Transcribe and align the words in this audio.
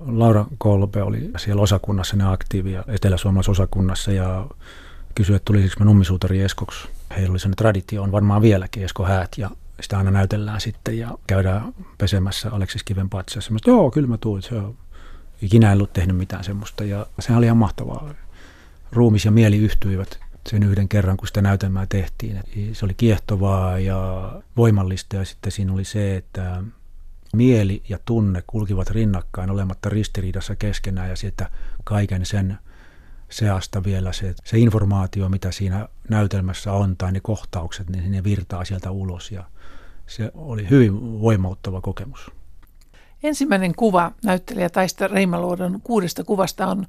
Laura 0.00 0.46
Kolbe 0.58 1.02
oli 1.02 1.30
siellä 1.38 1.62
osakunnassa 1.62 2.16
ne 2.16 2.32
aktiivia 2.32 2.84
etelä-suomalaisessa 2.86 3.52
osakunnassa 3.52 4.12
ja 4.12 4.46
kysyi, 5.14 5.36
että 5.36 5.44
tulisiko 5.44 5.84
mä 5.84 5.84
nummisuutari 5.84 6.40
Eskoksi. 6.42 6.88
Heillä 7.16 7.30
oli 7.30 7.38
sellainen 7.38 7.56
traditio, 7.56 8.02
on 8.02 8.12
varmaan 8.12 8.42
vieläkin 8.42 8.84
Esko 8.84 9.04
Häät 9.04 9.30
ja 9.36 9.50
sitä 9.80 9.98
aina 9.98 10.10
näytellään 10.10 10.60
sitten 10.60 10.98
ja 10.98 11.18
käydään 11.26 11.74
pesemässä 11.98 12.50
Aleksis 12.50 12.82
Kiven 12.82 13.10
patsassa. 13.10 13.52
Mä 13.52 13.58
joo, 13.66 13.90
kyllä 13.90 14.08
mä 14.08 14.18
tuun. 14.18 14.42
Se 14.42 14.54
on 14.54 14.74
ikinä 15.42 15.72
en 15.72 15.78
ollut 15.78 15.92
tehnyt 15.92 16.16
mitään 16.16 16.44
semmoista 16.44 16.84
ja 16.84 17.06
sehän 17.18 17.38
oli 17.38 17.46
ihan 17.46 17.56
mahtavaa. 17.56 18.14
Ruumis 18.92 19.24
ja 19.24 19.30
mieli 19.30 19.56
yhtyivät 19.56 20.20
sen 20.48 20.62
yhden 20.62 20.88
kerran, 20.88 21.16
kun 21.16 21.26
sitä 21.26 21.42
näytelmää 21.42 21.86
tehtiin. 21.88 22.40
Se 22.72 22.84
oli 22.84 22.94
kiehtovaa 22.94 23.78
ja 23.78 24.32
voimallista 24.56 25.16
ja 25.16 25.24
sitten 25.24 25.52
siinä 25.52 25.72
oli 25.72 25.84
se, 25.84 26.16
että 26.16 26.62
mieli 27.36 27.82
ja 27.88 27.98
tunne 28.04 28.42
kulkivat 28.46 28.90
rinnakkain 28.90 29.50
olematta 29.50 29.88
ristiriidassa 29.88 30.56
keskenään 30.56 31.08
ja 31.08 31.16
sitten 31.16 31.46
kaiken 31.84 32.26
sen 32.26 32.58
seasta 33.30 33.84
vielä 33.84 34.12
se, 34.12 34.34
se 34.44 34.58
informaatio, 34.58 35.28
mitä 35.28 35.52
siinä 35.52 35.88
näytelmässä 36.08 36.72
on 36.72 36.96
tai 36.96 37.12
ne 37.12 37.20
kohtaukset, 37.20 37.90
niin 37.90 38.12
ne 38.12 38.24
virtaa 38.24 38.64
sieltä 38.64 38.90
ulos 38.90 39.32
ja 39.32 39.44
se 40.06 40.30
oli 40.34 40.70
hyvin 40.70 41.20
voimauttava 41.20 41.80
kokemus. 41.80 42.30
Ensimmäinen 43.22 43.74
kuva 43.74 44.12
näyttelijä 44.24 44.70
Taista 44.70 45.08
Reimaluodon 45.08 45.80
kuudesta 45.84 46.24
kuvasta 46.24 46.66
on 46.66 46.86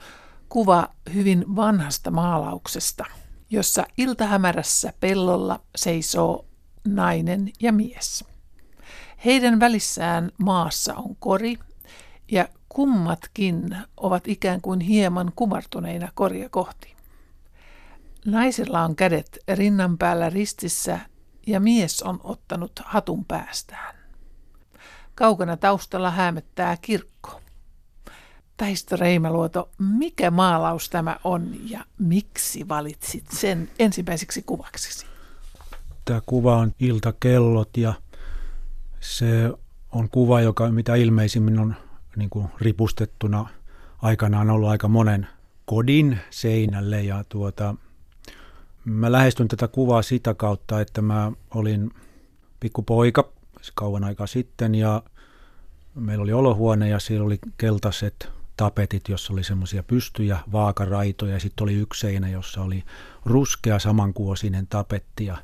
kuva 0.49 0.89
hyvin 1.13 1.55
vanhasta 1.55 2.11
maalauksesta, 2.11 3.05
jossa 3.49 3.85
iltahämärässä 3.97 4.93
pellolla 4.99 5.59
seisoo 5.75 6.45
nainen 6.87 7.51
ja 7.59 7.71
mies. 7.71 8.30
Heidän 9.25 9.59
välissään 9.59 10.31
maassa 10.37 10.95
on 10.95 11.15
kori 11.19 11.59
ja 12.31 12.47
kummatkin 12.69 13.77
ovat 13.97 14.27
ikään 14.27 14.61
kuin 14.61 14.79
hieman 14.79 15.31
kumartuneina 15.35 16.11
koria 16.13 16.49
kohti. 16.49 16.95
Naisella 18.25 18.81
on 18.81 18.95
kädet 18.95 19.39
rinnan 19.53 19.97
päällä 19.97 20.29
ristissä 20.29 20.99
ja 21.47 21.59
mies 21.59 22.03
on 22.03 22.19
ottanut 22.23 22.71
hatun 22.85 23.25
päästään. 23.25 23.95
Kaukana 25.15 25.57
taustalla 25.57 26.11
hämöttää 26.11 26.77
kirkko. 26.81 27.41
Taisto 28.57 28.95
Reimäluoto, 28.95 29.69
mikä 29.79 30.31
maalaus 30.31 30.89
tämä 30.89 31.17
on 31.23 31.69
ja 31.69 31.85
miksi 31.99 32.67
valitsit 32.67 33.25
sen 33.31 33.69
ensimmäiseksi 33.79 34.41
kuvaksesi? 34.41 35.05
Tämä 36.05 36.21
kuva 36.25 36.57
on 36.57 36.71
iltakellot 36.79 37.77
ja 37.77 37.93
se 39.01 39.53
on 39.91 40.09
kuva, 40.09 40.41
joka 40.41 40.71
mitä 40.71 40.95
ilmeisimmin 40.95 41.59
on 41.59 41.75
niin 42.15 42.29
kuin 42.29 42.47
ripustettuna 42.61 43.49
aikanaan 44.01 44.49
ollut 44.49 44.69
aika 44.69 44.87
monen 44.87 45.27
kodin 45.65 46.19
seinälle. 46.29 47.03
Ja 47.03 47.23
tuota, 47.29 47.75
mä 48.85 49.11
lähestyn 49.11 49.47
tätä 49.47 49.67
kuvaa 49.67 50.01
sitä 50.01 50.33
kautta, 50.33 50.81
että 50.81 51.01
mä 51.01 51.31
olin 51.55 51.91
pikkupoika 52.59 53.29
kauan 53.75 54.03
aikaa 54.03 54.27
sitten 54.27 54.75
ja 54.75 55.03
meillä 55.95 56.23
oli 56.23 56.33
olohuone 56.33 56.89
ja 56.89 56.99
siellä 56.99 57.25
oli 57.25 57.39
keltaiset 57.57 58.29
tapetit, 58.57 59.09
jossa 59.09 59.33
oli 59.33 59.43
semmoisia 59.43 59.83
pystyjä, 59.83 60.39
vaakaraitoja 60.51 61.33
ja 61.33 61.39
sitten 61.39 61.63
oli 61.63 61.73
yksi 61.73 61.99
seinä, 61.99 62.29
jossa 62.29 62.61
oli 62.61 62.83
ruskea 63.25 63.79
samankuosinen 63.79 64.67
tapetti 64.67 65.25
ja 65.25 65.37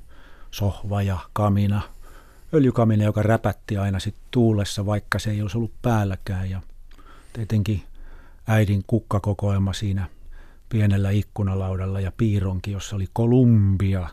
sohva 0.52 1.02
ja 1.02 1.18
kamina– 1.34 1.82
öljykamine, 2.54 3.04
joka 3.04 3.24
räpätti 3.24 3.78
aina 3.78 4.00
sit 4.00 4.16
tuulessa, 4.32 4.86
vaikka 4.86 5.20
se 5.20 5.32
ei 5.32 5.42
olisi 5.42 5.58
ollut 5.58 5.82
päälläkään. 5.82 6.50
Ja 6.50 6.62
tietenkin 7.34 7.84
äidin 8.48 8.84
kukkakokoelma 8.88 9.74
siinä 9.74 10.10
pienellä 10.70 11.10
ikkunalaudalla 11.10 12.00
ja 12.00 12.12
piironki, 12.18 12.72
jossa 12.72 12.96
oli 12.96 13.08
Kolumbia, 13.14 14.10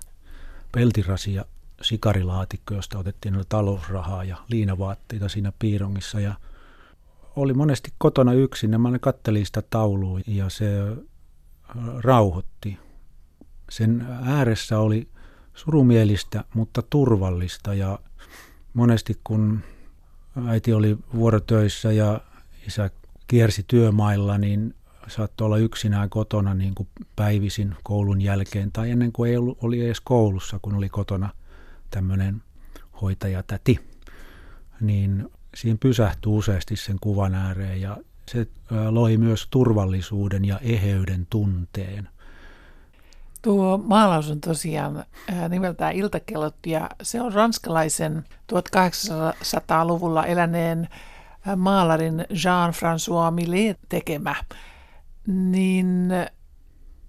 peltirasi 0.72 1.34
ja 1.34 1.44
sikarilaatikko, 1.82 2.74
josta 2.74 2.98
otettiin 2.98 3.44
talousrahaa 3.48 4.24
ja 4.24 4.36
liinavaatteita 4.48 5.28
siinä 5.28 5.52
piirongissa. 5.58 6.20
Ja 6.20 6.34
oli 7.36 7.54
monesti 7.54 7.92
kotona 7.98 8.32
yksin 8.32 8.72
ja 8.72 8.78
mä 8.78 8.98
kattelin 8.98 9.46
sitä 9.46 9.62
taulua 9.70 10.20
ja 10.26 10.50
se 10.50 10.96
rauhoitti. 11.98 12.78
Sen 13.70 14.06
ääressä 14.22 14.78
oli 14.78 15.08
surumielistä, 15.54 16.44
mutta 16.54 16.82
turvallista 16.82 17.74
ja 17.74 17.98
monesti 18.74 19.20
kun 19.24 19.60
äiti 20.46 20.72
oli 20.72 20.98
vuorotöissä 21.14 21.92
ja 21.92 22.20
isä 22.66 22.90
kiersi 23.26 23.64
työmailla, 23.68 24.38
niin 24.38 24.74
saattoi 25.08 25.44
olla 25.44 25.58
yksinään 25.58 26.10
kotona 26.10 26.54
niin 26.54 26.74
kuin 26.74 26.88
päivisin 27.16 27.76
koulun 27.82 28.20
jälkeen 28.20 28.72
tai 28.72 28.90
ennen 28.90 29.12
kuin 29.12 29.30
ei 29.30 29.36
ollut, 29.36 29.58
oli 29.62 29.86
edes 29.86 30.00
koulussa, 30.00 30.58
kun 30.62 30.74
oli 30.74 30.88
kotona 30.88 31.30
tämmöinen 31.90 32.42
hoitajatäti. 33.02 33.80
Niin 34.80 35.30
siihen 35.54 35.78
pysähtyi 35.78 36.32
useasti 36.32 36.76
sen 36.76 36.96
kuvan 37.00 37.34
ääreen 37.34 37.80
ja 37.80 37.96
se 38.30 38.46
loi 38.90 39.16
myös 39.16 39.46
turvallisuuden 39.50 40.44
ja 40.44 40.58
eheyden 40.58 41.26
tunteen. 41.30 42.08
Tuo 43.44 43.78
maalaus 43.78 44.30
on 44.30 44.40
tosiaan 44.40 45.04
nimeltään 45.48 45.94
Iltakellot 45.94 46.56
ja 46.66 46.90
se 47.02 47.20
on 47.20 47.32
ranskalaisen 47.32 48.24
1800-luvulla 48.52 50.26
eläneen 50.26 50.88
maalarin 51.56 52.24
Jean-François 52.30 53.30
Millet 53.30 53.78
tekemä. 53.88 54.34
Niin 55.26 56.12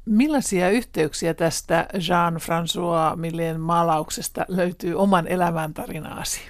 millaisia 0.06 0.70
yhteyksiä 0.70 1.34
tästä 1.34 1.88
Jean-François 1.94 3.16
Millet 3.16 3.62
maalauksesta 3.62 4.46
löytyy 4.48 4.96
oman 4.96 5.28
elämäntarinaasi? 5.28 6.42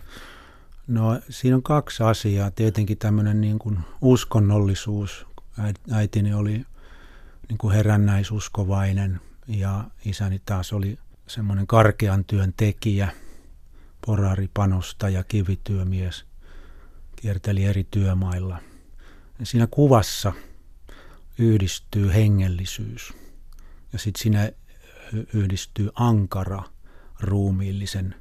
No 0.88 1.20
siinä 1.30 1.56
on 1.56 1.64
kaksi 1.64 2.04
asiaa. 2.04 2.52
Tietenkin 2.52 2.98
tämmöinen 2.98 3.42
niin 3.42 3.60
kuin 3.60 3.80
uskonnollisuus. 4.02 5.28
Äitini 5.92 6.34
oli 6.34 6.66
niin 7.50 7.58
kuin 7.58 7.76
herännäisuskovainen– 7.76 9.20
ja 9.48 9.84
isäni 10.06 10.42
taas 10.46 10.74
oli 10.74 11.00
semmoinen 11.28 11.68
karkean 11.68 12.26
työn 12.26 12.54
tekijä, 12.58 13.12
poraripanosta 14.06 15.10
ja 15.10 15.24
kivityömies, 15.24 16.26
kierteli 17.16 17.66
eri 17.66 17.88
työmailla. 17.92 18.60
Ja 19.40 19.46
siinä 19.46 19.68
kuvassa 19.68 20.34
yhdistyy 21.38 22.14
hengellisyys 22.14 23.14
ja 23.94 24.00
sitten 24.00 24.22
siinä 24.22 24.52
yhdistyy 25.34 25.90
ankara 25.96 26.64
ruumiillisen 27.20 28.16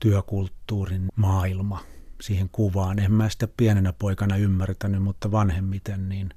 työkulttuurin 0.00 1.08
maailma 1.16 1.84
siihen 2.20 2.48
kuvaan. 2.48 2.98
En 2.98 3.12
mä 3.12 3.28
sitä 3.28 3.48
pienenä 3.56 3.92
poikana 3.92 4.36
ymmärtänyt, 4.36 5.02
mutta 5.02 5.30
vanhemmiten, 5.30 6.08
niin 6.08 6.30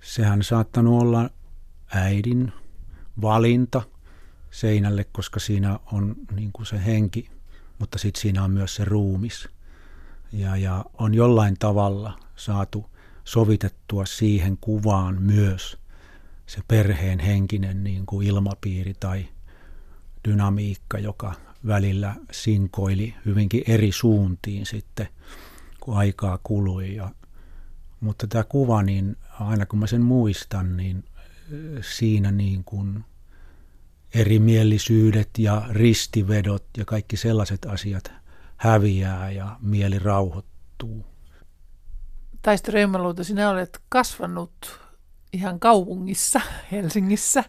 sehän 0.00 0.42
saattanut 0.42 1.02
olla 1.02 1.30
äidin 1.94 2.52
valinta 3.22 3.82
seinälle, 4.50 5.04
koska 5.04 5.40
siinä 5.40 5.78
on 5.92 6.16
niin 6.34 6.50
kuin 6.52 6.66
se 6.66 6.84
henki, 6.84 7.30
mutta 7.78 7.98
sitten 7.98 8.22
siinä 8.22 8.44
on 8.44 8.50
myös 8.50 8.74
se 8.74 8.84
ruumis. 8.84 9.48
Ja, 10.32 10.56
ja 10.56 10.84
on 10.98 11.14
jollain 11.14 11.56
tavalla 11.58 12.18
saatu 12.36 12.90
sovitettua 13.24 14.06
siihen 14.06 14.58
kuvaan 14.60 15.22
myös 15.22 15.78
se 16.46 16.60
perheen 16.68 17.18
henkinen 17.18 17.84
niin 17.84 18.06
kuin 18.06 18.26
ilmapiiri 18.26 18.94
tai 19.00 19.28
dynamiikka, 20.28 20.98
joka 20.98 21.34
välillä 21.66 22.14
sinkoili 22.30 23.14
hyvinkin 23.24 23.62
eri 23.66 23.92
suuntiin 23.92 24.66
sitten, 24.66 25.08
kun 25.80 25.96
aikaa 25.96 26.38
kului. 26.42 26.94
Ja, 26.94 27.10
mutta 28.00 28.26
tämä 28.26 28.44
kuva, 28.44 28.82
niin 28.82 29.16
aina 29.40 29.66
kun 29.66 29.78
mä 29.78 29.86
sen 29.86 30.02
muistan, 30.02 30.76
niin 30.76 31.04
siinä 31.80 32.32
niin 32.32 32.64
kuin 32.64 33.04
erimielisyydet 34.14 35.30
ja 35.38 35.62
ristivedot 35.70 36.64
ja 36.76 36.84
kaikki 36.84 37.16
sellaiset 37.16 37.66
asiat 37.66 38.12
häviää 38.56 39.30
ja 39.30 39.56
mieli 39.60 39.98
rauhoittuu. 39.98 41.06
Taisto 42.42 42.72
Reimmaluuta, 42.72 43.24
sinä 43.24 43.50
olet 43.50 43.80
kasvanut 43.88 44.80
ihan 45.32 45.60
kaupungissa, 45.60 46.40
Helsingissä, 46.72 47.44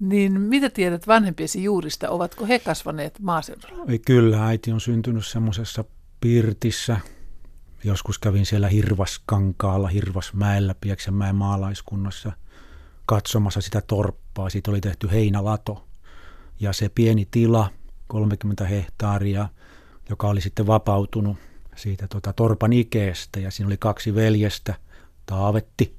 niin 0.00 0.40
mitä 0.40 0.70
tiedät 0.70 1.06
vanhempiesi 1.06 1.62
juurista? 1.62 2.10
Ovatko 2.10 2.46
he 2.46 2.58
kasvaneet 2.58 3.18
maaseudulla? 3.18 3.84
Ei, 3.88 3.98
kyllä, 3.98 4.46
äiti 4.46 4.72
on 4.72 4.80
syntynyt 4.80 5.26
semmoisessa 5.26 5.84
pirtissä. 6.20 7.00
Joskus 7.84 8.18
kävin 8.18 8.46
siellä 8.46 8.68
Hirvaskankaalla, 8.68 9.88
Hirvasmäellä, 9.88 10.74
Pieksämäen 10.80 11.36
maalaiskunnassa– 11.36 12.32
katsomassa 13.06 13.60
sitä 13.60 13.80
torppaa. 13.80 14.50
Siitä 14.50 14.70
oli 14.70 14.80
tehty 14.80 15.10
heinälato 15.10 15.88
ja 16.60 16.72
se 16.72 16.88
pieni 16.88 17.28
tila, 17.30 17.70
30 18.06 18.64
hehtaaria, 18.64 19.48
joka 20.10 20.28
oli 20.28 20.40
sitten 20.40 20.66
vapautunut 20.66 21.36
siitä 21.76 22.08
tota, 22.08 22.32
torpan 22.32 22.72
ikeestä 22.72 23.40
ja 23.40 23.50
siinä 23.50 23.66
oli 23.66 23.76
kaksi 23.76 24.14
veljestä, 24.14 24.74
Taavetti, 25.26 25.96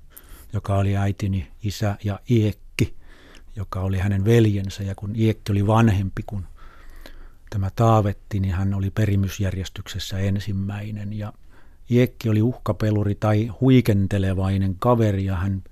joka 0.54 0.76
oli 0.76 0.98
äitini 0.98 1.48
isä, 1.64 1.98
ja 2.04 2.20
Iekki, 2.30 2.96
joka 3.56 3.82
oli 3.82 3.98
hänen 3.98 4.26
veljensä. 4.26 4.84
Ja 4.84 4.96
kun 4.96 5.16
Iekki 5.16 5.52
oli 5.52 5.68
vanhempi 5.68 6.24
kuin 6.26 6.46
tämä 7.50 7.70
Taavetti, 7.76 8.40
niin 8.40 8.54
hän 8.54 8.74
oli 8.74 8.90
perimysjärjestyksessä 8.90 10.20
ensimmäinen. 10.20 11.14
Ja 11.14 11.34
Iekki 11.92 12.30
oli 12.30 12.42
uhkapeluri 12.42 13.16
tai 13.16 13.48
huikentelevainen 13.48 14.76
kaveri, 14.80 15.26
ja 15.26 15.36
hän 15.36 15.64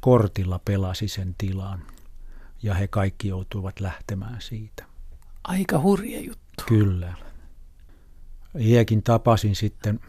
kortilla 0.00 0.60
pelasi 0.64 1.08
sen 1.08 1.34
tilan. 1.38 1.82
Ja 2.64 2.74
he 2.74 2.88
kaikki 2.88 3.28
joutuivat 3.28 3.80
lähtemään 3.80 4.40
siitä. 4.40 4.84
Aika 5.44 5.80
hurja 5.80 6.20
juttu. 6.20 6.64
Kyllä. 6.68 7.14
Iekin 8.60 9.02
tapasin 9.02 9.56
sitten, 9.56 10.00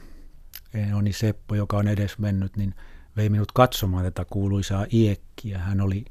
Enoni 0.74 1.13
Seppo, 1.13 1.56
joka 1.56 1.78
on 1.78 1.88
edes 1.88 2.18
mennyt, 2.18 2.57
niin 2.57 2.75
vei 3.18 3.30
minut 3.30 3.52
katsomaan 3.52 4.04
tätä 4.04 4.25
kuuluisaa 4.25 4.86
Iekkiä. 4.94 5.60
Hän 5.60 5.81
oli 5.81 6.06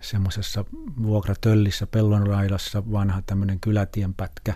semmoisessa 0.00 0.64
vuokratöllissä 1.02 1.86
pellonraidassa 1.86 2.90
vanha 2.92 3.22
tämmöinen 3.26 3.60
kylätienpätkä. 3.60 4.54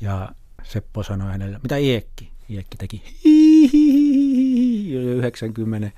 Ja 0.00 0.32
Seppo 0.62 1.02
sanoi 1.02 1.32
hänelle, 1.32 1.58
mitä 1.62 1.76
Iekki? 1.76 2.32
Iekki 2.50 2.76
teki 2.76 3.02
hihihihi, 3.24 4.94
90. 4.94 5.90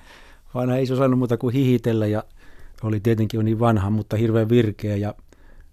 Vanha 0.55 0.77
ei 0.77 0.87
se 0.87 0.93
osannut 0.93 1.19
muuta 1.19 1.37
kuin 1.37 1.55
hihitellä 1.55 2.06
ja 2.06 2.25
oli 2.82 3.00
tietenkin 3.00 3.44
niin 3.44 3.61
vanha, 3.61 3.90
mutta 3.90 4.17
hirveän 4.17 4.49
virkeä 4.49 4.96
ja 4.96 5.14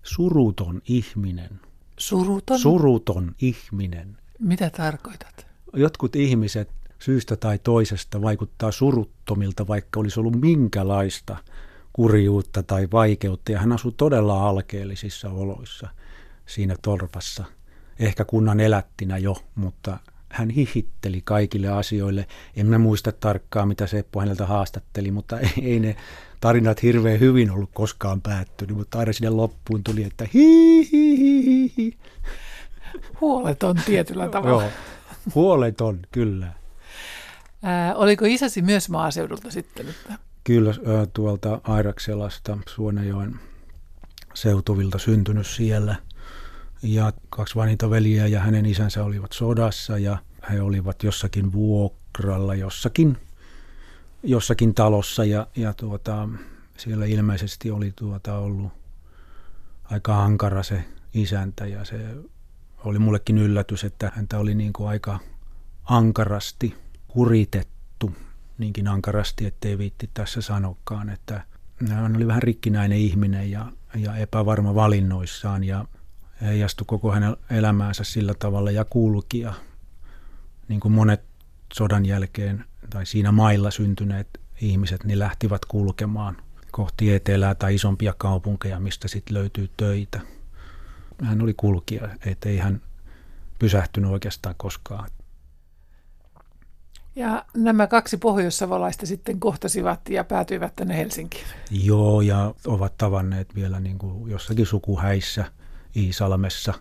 suruton 0.03 0.81
ihminen. 0.87 1.59
Suruton? 1.97 2.59
Suruton 2.59 3.35
ihminen. 3.41 4.17
Mitä 4.39 4.69
tarkoitat? 4.69 5.47
Jotkut 5.73 6.15
ihmiset 6.15 6.69
syystä 6.99 7.35
tai 7.35 7.59
toisesta 7.59 8.21
vaikuttaa 8.21 8.71
suruttomilta, 8.71 9.67
vaikka 9.67 9.99
olisi 9.99 10.19
ollut 10.19 10.41
minkälaista 10.41 11.37
kurjuutta 11.93 12.63
tai 12.63 12.87
vaikeutta. 12.91 13.51
Ja 13.51 13.59
hän 13.59 13.71
asui 13.71 13.91
todella 13.97 14.49
alkeellisissa 14.49 15.29
oloissa 15.29 15.89
siinä 16.45 16.75
torpassa. 16.81 17.43
Ehkä 17.99 18.25
kunnan 18.25 18.59
elättinä 18.59 19.17
jo, 19.17 19.35
mutta 19.55 19.97
hän 20.33 20.49
hihitteli 20.49 21.21
kaikille 21.23 21.67
asioille. 21.67 22.27
En 22.55 22.67
mä 22.67 22.77
muista 22.77 23.11
tarkkaan, 23.11 23.67
mitä 23.67 23.87
Seppo 23.87 24.19
häneltä 24.19 24.45
haastatteli, 24.45 25.11
mutta 25.11 25.39
ei 25.61 25.79
ne 25.79 25.95
tarinat 26.39 26.83
hirveän 26.83 27.19
hyvin 27.19 27.51
ollut 27.51 27.69
koskaan 27.73 28.21
päättynyt, 28.21 28.77
mutta 28.77 28.99
aina 28.99 29.13
sinne 29.13 29.29
loppuun 29.29 29.83
tuli, 29.83 30.03
että 30.03 30.27
hi, 30.33 30.89
hi, 30.91 31.17
hi, 31.17 31.73
hi. 31.77 31.97
Huoleton 33.21 33.75
tietyllä 33.85 34.29
tavalla. 34.29 34.63
Joo, 34.63 34.71
huoleton, 35.35 35.99
kyllä. 36.11 36.53
Ää, 37.63 37.95
oliko 37.95 38.25
isäsi 38.25 38.61
myös 38.61 38.89
maaseudulta 38.89 39.51
sitten? 39.51 39.89
Että... 39.89 40.13
Kyllä, 40.43 40.73
tuolta 41.13 41.61
Airakselasta, 41.63 42.57
Suonejoen 42.69 43.39
seutuvilta 44.33 44.97
syntynyt 44.97 45.47
siellä. 45.47 45.95
Ja 46.83 47.13
kaksi 47.29 47.55
vanhinta 47.55 47.89
veliä 47.89 48.27
ja 48.27 48.39
hänen 48.39 48.65
isänsä 48.65 49.03
olivat 49.03 49.31
sodassa 49.31 49.97
ja 49.97 50.17
he 50.51 50.61
olivat 50.61 51.03
jossakin 51.03 51.53
vuokralla 51.53 52.55
jossakin, 52.55 53.17
jossakin 54.23 54.73
talossa 54.73 55.25
ja, 55.25 55.47
ja 55.55 55.73
tuota, 55.73 56.29
siellä 56.77 57.05
ilmeisesti 57.05 57.71
oli 57.71 57.93
tuota 57.95 58.37
ollut 58.37 58.71
aika 59.83 60.23
ankara 60.23 60.63
se 60.63 60.83
isäntä 61.13 61.65
ja 61.65 61.85
se 61.85 62.15
oli 62.85 62.99
mullekin 62.99 63.37
yllätys, 63.37 63.83
että 63.83 64.11
häntä 64.15 64.39
oli 64.39 64.55
niin 64.55 64.73
kuin 64.73 64.89
aika 64.89 65.19
ankarasti 65.83 66.75
kuritettu, 67.07 68.11
niinkin 68.57 68.87
ankarasti, 68.87 69.45
ettei 69.45 69.77
viitti 69.77 70.09
tässä 70.13 70.41
sanokaan, 70.41 71.09
että 71.09 71.43
hän 71.89 72.15
oli 72.15 72.27
vähän 72.27 72.43
rikkinäinen 72.43 72.97
ihminen 72.97 73.51
ja, 73.51 73.71
ja 73.95 74.15
epävarma 74.15 74.75
valinnoissaan 74.75 75.63
ja 75.63 75.85
heijastui 76.43 76.85
koko 76.87 77.11
hänen 77.11 77.37
elämäänsä 77.49 78.03
sillä 78.03 78.33
tavalla 78.33 78.71
ja 78.71 78.85
kulki 78.85 79.39
ja 79.39 79.53
niin 80.67 80.79
kuin 80.79 80.91
monet 80.91 81.21
sodan 81.73 82.05
jälkeen 82.05 82.65
tai 82.89 83.05
siinä 83.05 83.31
mailla 83.31 83.71
syntyneet 83.71 84.27
ihmiset, 84.61 85.03
niin 85.03 85.19
lähtivät 85.19 85.65
kulkemaan 85.65 86.37
kohti 86.71 87.13
etelää 87.13 87.55
tai 87.55 87.75
isompia 87.75 88.13
kaupunkeja, 88.17 88.79
mistä 88.79 89.07
sitten 89.07 89.33
löytyy 89.33 89.69
töitä 89.77 90.19
hän 91.21 91.41
oli 91.41 91.53
kulkija, 91.53 92.09
ettei 92.25 92.57
hän 92.57 92.81
pysähtynyt 93.59 94.11
oikeastaan 94.11 94.55
koskaan. 94.57 95.09
Ja 97.15 97.45
nämä 97.57 97.87
kaksi 97.87 98.17
pohjoissavolaista 98.17 99.05
sitten 99.05 99.39
kohtasivat 99.39 100.09
ja 100.09 100.23
päätyivät 100.23 100.75
tänne 100.75 100.97
Helsinkiin. 100.97 101.45
Joo, 101.71 102.21
ja 102.21 102.53
ovat 102.67 102.97
tavanneet 102.97 103.55
vielä 103.55 103.79
niin 103.79 103.97
kuin 103.97 104.31
jossakin 104.31 104.65
sukuhäissä 104.65 105.45
Iisalmessa. 105.95 106.73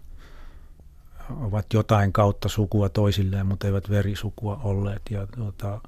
Ovat 1.31 1.73
jotain 1.73 2.13
kautta 2.13 2.49
sukua 2.49 2.89
toisilleen, 2.89 3.47
mutta 3.47 3.67
eivät 3.67 3.91
verisukua 3.91 4.61
olleet. 4.65 5.03
Ja 5.11 5.27
tuota, 5.27 5.81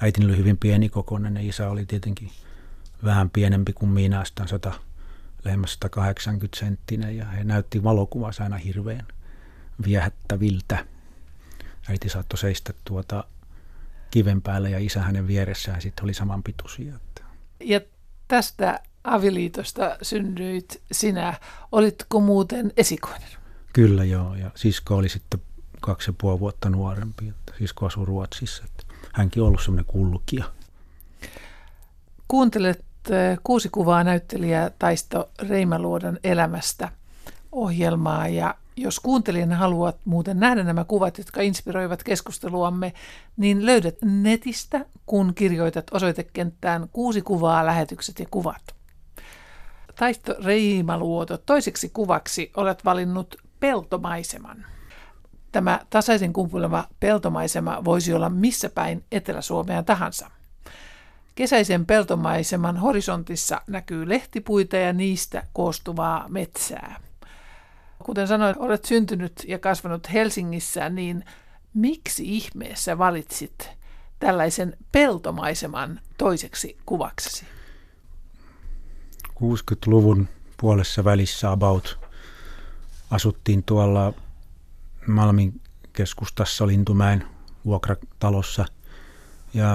äitini 0.00 0.26
oli 0.26 0.36
hyvin 0.36 0.58
pienikokoinen 0.58 1.34
ja 1.34 1.42
isä 1.42 1.70
oli 1.70 1.86
tietenkin 1.86 2.30
vähän 3.04 3.30
pienempi 3.30 3.72
kuin 3.72 3.90
minä, 3.90 4.24
100 4.46 4.72
lähemmäs 5.44 5.72
180 5.72 6.58
senttinen 6.58 7.16
ja 7.16 7.24
he 7.24 7.44
näytti 7.44 7.82
valokuvassa 7.82 8.42
aina 8.42 8.56
hirveän 8.56 9.06
viehättäviltä. 9.84 10.86
Äiti 11.88 12.08
saattoi 12.08 12.38
seistä 12.38 12.72
tuota 12.84 13.24
kiven 14.10 14.42
päällä 14.42 14.68
ja 14.68 14.78
isä 14.78 15.02
hänen 15.02 15.26
vieressään 15.26 15.82
sitten 15.82 16.04
oli 16.04 16.14
samanpituisia. 16.14 16.98
Ja 17.60 17.80
tästä 18.28 18.80
avioliitosta 19.04 19.96
synnyit 20.02 20.82
sinä. 20.92 21.34
Olitko 21.72 22.20
muuten 22.20 22.72
esikoinen? 22.76 23.28
Kyllä 23.72 24.04
joo, 24.04 24.34
ja 24.34 24.50
sisko 24.54 24.96
oli 24.96 25.08
sitten 25.08 25.40
kaksi 25.80 26.10
ja 26.10 26.14
puoli 26.20 26.40
vuotta 26.40 26.70
nuorempi. 26.70 27.28
Että 27.28 27.52
sisko 27.58 27.86
asui 27.86 28.04
Ruotsissa. 28.04 28.64
Että 28.64 28.94
hänkin 29.12 29.42
on 29.42 29.48
ollut 29.48 29.62
semmoinen 29.62 29.84
kulkija. 29.84 30.44
Kuuntelet 32.28 32.84
Eh, 33.10 33.38
kuusi 33.44 33.68
kuvaa 33.68 34.04
näyttelijä 34.04 34.70
Taisto 34.78 35.30
Reimaluodon 35.48 36.18
elämästä 36.24 36.88
ohjelmaa 37.52 38.28
ja 38.28 38.54
jos 38.76 39.00
kuuntelijana 39.00 39.56
haluat 39.56 39.96
muuten 40.04 40.40
nähdä 40.40 40.64
nämä 40.64 40.84
kuvat, 40.84 41.18
jotka 41.18 41.40
inspiroivat 41.40 42.02
keskusteluamme, 42.02 42.92
niin 43.36 43.66
löydät 43.66 43.94
netistä, 44.04 44.86
kun 45.06 45.34
kirjoitat 45.34 45.84
osoitekenttään 45.90 46.88
kuusi 46.92 47.22
kuvaa, 47.22 47.66
lähetykset 47.66 48.18
ja 48.18 48.26
kuvat. 48.30 48.74
Taisto 49.94 50.34
Reimaluoto, 50.44 51.38
toiseksi 51.38 51.88
kuvaksi 51.88 52.50
olet 52.56 52.84
valinnut 52.84 53.36
peltomaiseman. 53.60 54.66
Tämä 55.52 55.80
tasaisen 55.90 56.32
kumpuleva 56.32 56.84
peltomaisema 57.00 57.84
voisi 57.84 58.14
olla 58.14 58.30
missä 58.30 58.68
päin 58.68 59.04
Etelä-Suomea 59.12 59.82
tahansa– 59.82 60.30
Kesäisen 61.34 61.86
peltomaiseman 61.86 62.76
horisontissa 62.76 63.60
näkyy 63.66 64.08
lehtipuita 64.08 64.76
ja 64.76 64.92
niistä 64.92 65.46
koostuvaa 65.52 66.28
metsää. 66.28 67.00
Kuten 68.02 68.28
sanoin, 68.28 68.58
olet 68.58 68.84
syntynyt 68.84 69.44
ja 69.48 69.58
kasvanut 69.58 70.12
Helsingissä, 70.12 70.88
niin 70.88 71.24
miksi 71.74 72.36
ihmeessä 72.36 72.98
valitsit 72.98 73.70
tällaisen 74.18 74.76
peltomaiseman 74.92 76.00
toiseksi 76.18 76.78
kuvaksesi? 76.86 77.44
60-luvun 79.42 80.28
puolessa 80.56 81.04
välissä 81.04 81.50
about 81.50 81.98
asuttiin 83.10 83.62
tuolla 83.62 84.12
Malmin 85.06 85.60
keskustassa 85.92 86.66
Lintumäen 86.66 87.24
vuokratalossa– 87.64 88.64
ja 89.54 89.70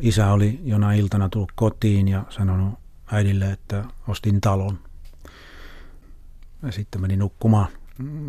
isä 0.00 0.32
oli 0.32 0.60
jona 0.64 0.92
iltana 0.92 1.28
tullut 1.28 1.52
kotiin 1.54 2.08
ja 2.08 2.24
sanonut 2.30 2.74
äidille, 3.12 3.52
että 3.52 3.84
ostin 4.08 4.40
talon. 4.40 4.78
Ja 6.62 6.72
sitten 6.72 7.00
meni 7.00 7.16
nukkumaan. 7.16 7.68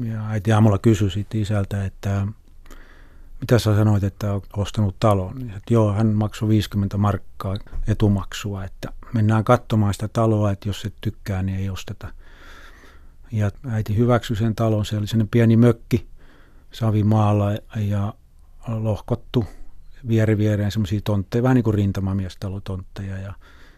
Ja 0.04 0.28
äiti 0.28 0.52
aamulla 0.52 0.78
kysyi 0.78 1.26
isältä, 1.34 1.86
että 1.86 2.28
mitä 3.42 3.60
sä 3.60 3.76
sanoit, 3.76 4.04
että 4.04 4.28
ostanut 4.58 4.96
talon? 5.00 5.36
Niin, 5.36 5.50
että 5.50 5.74
joo, 5.74 5.94
hän 5.94 6.08
maksoi 6.08 6.50
50 6.50 6.98
markkaa 6.98 7.58
etumaksua, 7.88 8.64
että 8.64 8.94
mennään 9.14 9.44
katsomaan 9.44 9.94
sitä 9.94 10.08
taloa, 10.08 10.52
että 10.52 10.70
jos 10.70 10.86
et 10.86 10.94
tykkää, 11.02 11.44
niin 11.44 11.60
ei 11.60 11.70
osteta. 11.70 12.14
Ja 13.32 13.52
äiti 13.70 13.98
hyväksyi 13.98 14.36
sen 14.38 14.56
talon, 14.56 14.86
se 14.86 14.98
oli 14.98 15.08
sellainen 15.08 15.28
pieni 15.28 15.58
mökki 15.58 16.08
savimaalla 16.72 17.52
ja 17.76 18.14
lohkottu 18.68 19.46
vieri 20.08 20.38
viereen 20.38 20.72
semmoisia 20.72 21.02
tontteja, 21.04 21.44
vähän 21.44 21.56
niin 21.56 21.64
kuin 21.64 21.74
rintamamiestalotontteja 21.74 23.18
ja 23.18 23.34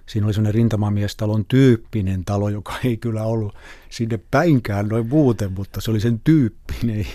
siinä 0.05 0.27
oli 0.27 0.33
semmoinen 0.33 0.53
rintamamiestalon 0.53 1.45
tyyppinen 1.45 2.25
talo, 2.25 2.49
joka 2.49 2.73
ei 2.83 2.97
kyllä 2.97 3.23
ollut 3.23 3.55
sinne 3.89 4.19
päinkään 4.31 4.87
noin 4.87 5.07
muuten, 5.07 5.51
mutta 5.51 5.81
se 5.81 5.91
oli 5.91 5.99
sen 5.99 6.19
tyyppinen. 6.23 7.07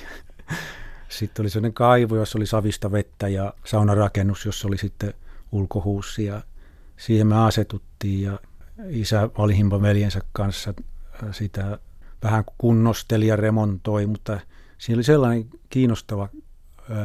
Sitten 1.09 1.43
oli 1.43 1.51
sellainen 1.51 1.75
kaivo, 1.75 2.17
jossa 2.17 2.39
oli 2.39 2.47
savista 2.47 2.93
vettä 2.93 3.29
ja 3.29 3.55
saunarakennus, 3.65 4.47
jossa 4.47 4.69
oli 4.69 4.79
sitten 4.79 5.15
ulkohuussi 5.53 6.25
ja 6.25 6.43
siihen 7.01 7.27
me 7.27 7.45
asetuttiin 7.45 8.23
ja 8.23 8.39
isä 8.89 9.31
Valhimpan 9.39 9.83
veljensä 9.83 10.21
kanssa 10.33 10.75
sitä 11.33 11.79
vähän 12.23 12.45
kunnosteli 12.59 13.27
ja 13.27 13.37
remontoi, 13.37 14.07
mutta 14.07 14.41
siinä 14.79 14.97
oli 14.97 15.05
sellainen 15.05 15.49
kiinnostava 15.71 16.29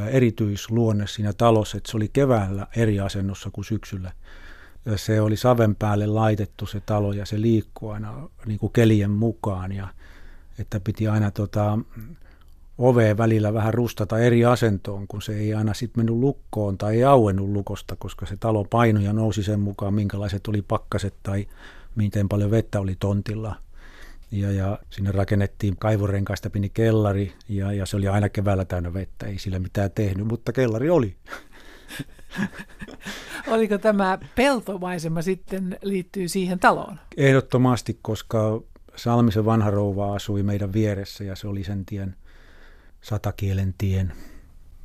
erityisluonne 0.10 1.08
siinä 1.08 1.34
talossa, 1.34 1.78
että 1.78 1.92
se 1.92 1.98
oli 1.98 2.10
keväällä 2.14 2.68
eri 2.76 3.00
asennossa 3.00 3.50
kuin 3.54 3.66
syksyllä. 3.66 4.12
Ja 4.86 4.98
se 4.98 5.22
oli 5.22 5.38
saven 5.38 5.76
päälle 5.76 6.08
laitettu 6.08 6.66
se 6.66 6.80
talo 6.80 7.14
ja 7.14 7.26
se 7.26 7.42
liikkuu 7.42 7.90
aina 7.90 8.30
niin 8.46 8.60
kuin 8.60 8.74
kelien 8.74 9.12
mukaan 9.12 9.72
ja 9.72 9.88
että 10.60 10.80
piti 10.80 11.08
aina 11.08 11.32
tota, 11.32 11.80
oveen 12.78 13.18
välillä 13.18 13.54
vähän 13.54 13.74
rustata 13.74 14.20
eri 14.20 14.46
asentoon, 14.46 15.08
kun 15.08 15.22
se 15.22 15.38
ei 15.38 15.54
aina 15.54 15.74
sitten 15.74 16.00
mennyt 16.00 16.16
lukkoon 16.16 16.78
tai 16.78 16.96
ei 16.96 17.04
auennut 17.04 17.50
lukosta, 17.50 17.96
koska 17.96 18.26
se 18.26 18.38
talo 18.38 18.64
painoi 18.64 19.04
ja 19.04 19.14
nousi 19.14 19.44
sen 19.44 19.60
mukaan, 19.60 19.94
minkälaiset 19.94 20.48
oli 20.48 20.62
pakkaset 20.62 21.14
tai 21.24 21.48
miten 21.96 22.30
paljon 22.30 22.52
vettä 22.52 22.80
oli 22.80 22.96
tontilla. 23.00 23.56
Ja, 24.32 24.52
ja 24.52 24.80
sinne 24.90 25.12
rakennettiin 25.12 25.76
kaivorenkaista 25.78 26.50
pieni 26.50 26.70
kellari 26.70 27.34
ja, 27.50 27.74
ja 27.74 27.86
se 27.86 27.98
oli 27.98 28.08
aina 28.08 28.30
keväällä 28.30 28.66
täynnä 28.66 28.94
vettä, 28.94 29.26
ei 29.26 29.40
sillä 29.40 29.60
mitään 29.60 29.92
tehnyt, 29.92 30.28
mutta 30.28 30.52
kellari 30.52 30.90
oli. 30.90 31.16
Oliko 33.48 33.78
tämä 33.78 34.20
peltomaisema 34.36 35.22
sitten 35.22 35.78
liittyy 35.84 36.28
siihen 36.28 36.60
taloon? 36.60 37.00
Ehdottomasti, 37.18 38.00
koska 38.02 38.62
Salmisen 38.96 39.46
vanha 39.46 39.72
rouva 39.72 40.16
asui 40.16 40.44
meidän 40.44 40.74
vieressä 40.74 41.24
ja 41.24 41.36
se 41.36 41.48
oli 41.48 41.64
sen 41.64 41.86
tien, 41.86 42.16
Satakielen 43.06 43.74
tien 43.78 44.14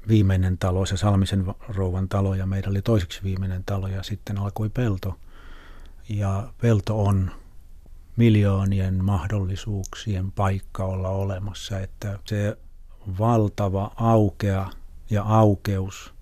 viimeinen 0.09 0.59
talo, 0.59 0.87
se 0.87 0.97
Salmisen 0.97 1.45
rouvan 1.69 2.09
talo 2.09 2.35
ja 2.35 2.47
meidän 2.47 2.71
oli 2.71 2.83
toiseksi 2.83 3.23
viimeinen 3.23 3.65
talo 3.65 3.87
ja 3.89 4.03
sitten 4.03 4.39
alkoi 4.39 4.69
pelto. 4.69 5.19
Ja 6.09 6.53
pelto 6.61 7.05
on 7.05 7.31
miljoonien 8.17 9.05
mahdollisuuksien 9.05 10.33
paikka 10.33 10.85
olla 10.85 11.09
olemassa, 11.09 11.79
että 11.81 12.19
se 12.25 12.57
valtava 13.19 13.93
aukea 13.97 14.71
ja 15.11 15.23
aukeus 15.23 16.15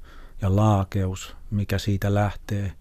ja 0.42 0.56
laakeus, 0.56 1.36
mikä 1.50 1.78
siitä 1.78 2.14
lähtee, 2.14 2.72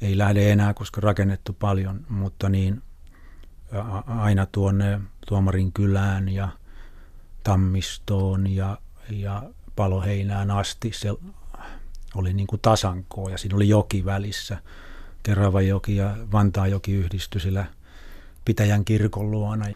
ei 0.00 0.18
lähde 0.18 0.52
enää, 0.52 0.74
koska 0.74 1.00
rakennettu 1.00 1.52
paljon, 1.52 2.06
mutta 2.08 2.48
niin 2.48 2.82
aina 4.06 4.46
tuonne 4.46 5.00
Tuomarin 5.26 5.72
kylään 5.72 6.28
ja 6.28 6.48
Tammistoon 7.48 8.54
ja, 8.54 8.78
ja 9.10 9.42
Paloheinään 9.76 10.50
asti. 10.50 10.90
Se 10.94 11.08
oli 12.14 12.32
niin 12.32 12.46
kuin 12.46 12.60
tasankoa 12.60 13.30
ja 13.30 13.38
siinä 13.38 13.56
oli 13.56 13.68
joki 13.68 14.04
välissä. 14.04 14.58
Keravajoki 15.22 15.96
ja 15.96 16.16
Vantaajoki 16.32 16.92
yhdistyi 16.92 17.40
sillä 17.40 17.64
Pitäjän 18.44 18.84
kirkon 18.84 19.30
luona. 19.30 19.66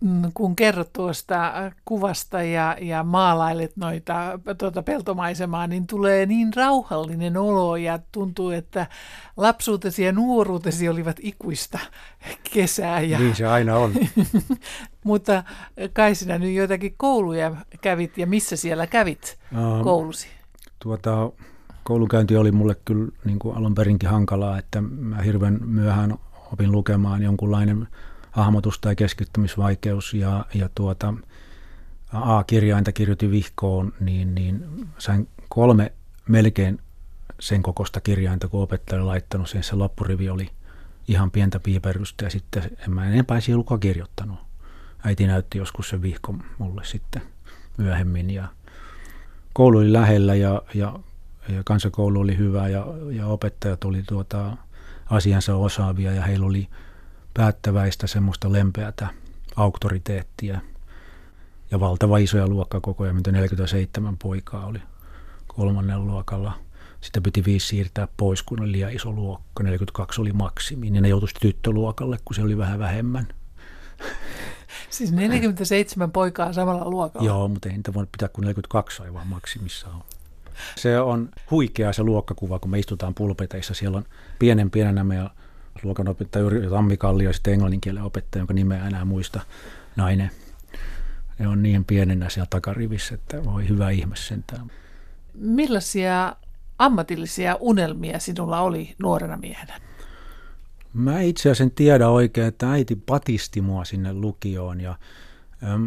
Mm, 0.00 0.22
kun 0.34 0.56
kerrot 0.56 0.92
tuosta 0.92 1.52
kuvasta 1.84 2.42
ja, 2.42 2.76
ja 2.80 3.02
maalailet 3.02 3.76
noita 3.76 4.38
tuota 4.58 4.82
peltomaisemaa, 4.82 5.66
niin 5.66 5.86
tulee 5.86 6.26
niin 6.26 6.54
rauhallinen 6.56 7.36
olo 7.36 7.76
ja 7.76 7.98
tuntuu, 8.12 8.50
että 8.50 8.86
lapsuutesi 9.36 10.04
ja 10.04 10.12
nuoruutesi 10.12 10.88
olivat 10.88 11.16
ikuista 11.20 11.78
kesää. 12.54 13.00
Ja... 13.00 13.18
Niin 13.18 13.36
se 13.36 13.46
aina 13.46 13.76
on. 13.76 13.92
Mutta 15.04 15.44
kai 15.92 16.14
sinä 16.14 16.38
nyt 16.38 16.54
joitakin 16.54 16.94
kouluja 16.96 17.56
kävit 17.80 18.18
ja 18.18 18.26
missä 18.26 18.56
siellä 18.56 18.86
kävit 18.86 19.38
uh, 19.52 19.84
koulusi? 19.84 20.28
Tuota, 20.82 21.32
koulukäynti 21.82 22.36
oli 22.36 22.52
mulle 22.52 22.76
kyllä 22.84 23.12
niin 23.24 23.38
kuin 23.38 23.56
alun 23.56 23.74
perinkin 23.74 24.08
hankalaa, 24.08 24.58
että 24.58 24.80
mä 24.80 25.22
hirveän 25.22 25.58
myöhään 25.64 26.18
opin 26.52 26.72
lukemaan 26.72 27.22
jonkunlainen 27.22 27.88
hahmotus- 28.30 28.78
tai 28.80 28.96
keskittymisvaikeus 28.96 30.14
ja, 30.14 30.46
ja 30.54 30.68
tuota, 30.74 31.14
A-kirjainta 32.12 32.92
kirjoitin 32.92 33.30
vihkoon, 33.30 33.92
niin, 34.00 34.34
niin 34.34 34.64
sain 34.98 35.28
kolme 35.48 35.92
melkein 36.28 36.78
sen 37.40 37.62
kokosta 37.62 38.00
kirjainta, 38.00 38.48
kun 38.48 38.62
opettaja 38.62 39.00
oli 39.00 39.06
laittanut 39.06 39.48
siihen. 39.48 39.64
Se 39.64 39.76
loppurivi 39.76 40.30
oli 40.30 40.50
ihan 41.08 41.30
pientä 41.30 41.60
piiperrystä 41.60 42.24
ja 42.24 42.30
sitten 42.30 42.62
en 42.86 42.92
mä 42.92 43.06
enempää 43.06 43.38
lukua 43.54 43.78
kirjoittanut. 43.78 44.38
Äiti 45.04 45.26
näytti 45.26 45.58
joskus 45.58 45.88
sen 45.88 46.02
vihko 46.02 46.34
mulle 46.58 46.84
sitten 46.84 47.22
myöhemmin 47.76 48.30
ja 48.30 48.48
koulu 49.52 49.78
oli 49.78 49.92
lähellä 49.92 50.34
ja, 50.34 50.62
ja, 50.74 50.98
ja 51.48 51.62
kansakoulu 51.64 52.20
oli 52.20 52.36
hyvä 52.36 52.68
ja, 52.68 52.86
ja 53.10 53.26
opettajat 53.26 53.84
oli 53.84 54.02
tuota, 54.08 54.56
asiansa 55.10 55.56
osaavia 55.56 56.12
ja 56.12 56.22
heillä 56.22 56.46
oli 56.46 56.68
päättäväistä 57.34 58.06
semmoista 58.06 58.52
lempeätä 58.52 59.08
auktoriteettia 59.56 60.60
ja 61.70 61.80
valtava 61.80 62.18
isoja 62.18 62.46
luokkakokoja, 62.46 63.12
mitä 63.12 63.32
47 63.32 64.16
poikaa 64.16 64.66
oli 64.66 64.78
kolmannen 65.46 66.06
luokalla. 66.06 66.52
Sitten 67.00 67.22
piti 67.22 67.44
viisi 67.44 67.66
siirtää 67.66 68.08
pois, 68.16 68.42
kun 68.42 68.60
oli 68.60 68.72
liian 68.72 68.92
iso 68.92 69.12
luokka. 69.12 69.62
42 69.62 70.20
oli 70.20 70.32
maksimi, 70.32 70.90
niin 70.90 71.02
ne 71.02 71.08
joutuisi 71.08 71.34
tyttöluokalle, 71.40 72.18
kun 72.24 72.34
se 72.34 72.42
oli 72.42 72.58
vähän 72.58 72.78
vähemmän. 72.78 73.28
Siis 74.90 75.12
47 75.12 76.12
poikaa 76.12 76.52
samalla 76.52 76.90
luokalla? 76.90 77.26
Joo, 77.26 77.48
mutta 77.48 77.68
ei 77.68 77.76
niitä 77.76 77.94
voinut 77.94 78.12
pitää, 78.12 78.28
kun 78.28 78.44
42 78.44 79.02
aivan 79.02 79.26
maksimissaan. 79.26 80.02
Se 80.76 81.00
on 81.00 81.28
huikea 81.50 81.92
se 81.92 82.02
luokkakuva, 82.02 82.58
kun 82.58 82.70
me 82.70 82.78
istutaan 82.78 83.14
pulpeteissa. 83.14 83.74
Siellä 83.74 83.98
on 83.98 84.04
pienen 84.38 84.70
pienenä 84.70 85.04
meidän 85.04 85.30
luokanopettaja 85.82 86.42
Jyrki 86.42 86.68
Tammikallio 86.68 87.28
ja 87.28 87.32
sitten 87.32 87.52
englannin 87.52 87.80
kielen 87.80 88.02
opettaja, 88.02 88.40
jonka 88.40 88.54
nimeä 88.54 88.86
enää 88.86 89.04
muista, 89.04 89.40
nainen. 89.96 90.30
Ne 91.38 91.48
on 91.48 91.62
niin 91.62 91.84
pienenä 91.84 92.28
siellä 92.28 92.46
takarivissä, 92.50 93.14
että 93.14 93.44
voi 93.44 93.68
hyvä 93.68 93.90
ihme 93.90 94.16
sentään. 94.16 94.70
Millaisia 95.34 96.36
ammatillisia 96.78 97.56
unelmia 97.60 98.18
sinulla 98.18 98.60
oli 98.60 98.94
nuorena 99.02 99.36
miehenä? 99.36 99.80
Mä 100.92 101.20
itse 101.20 101.42
asiassa 101.42 101.64
en 101.64 101.70
tiedä 101.70 102.08
oikein, 102.08 102.46
että 102.46 102.70
äiti 102.70 102.96
patisti 102.96 103.60
mua 103.60 103.84
sinne 103.84 104.14
lukioon 104.14 104.80
ja 104.80 104.94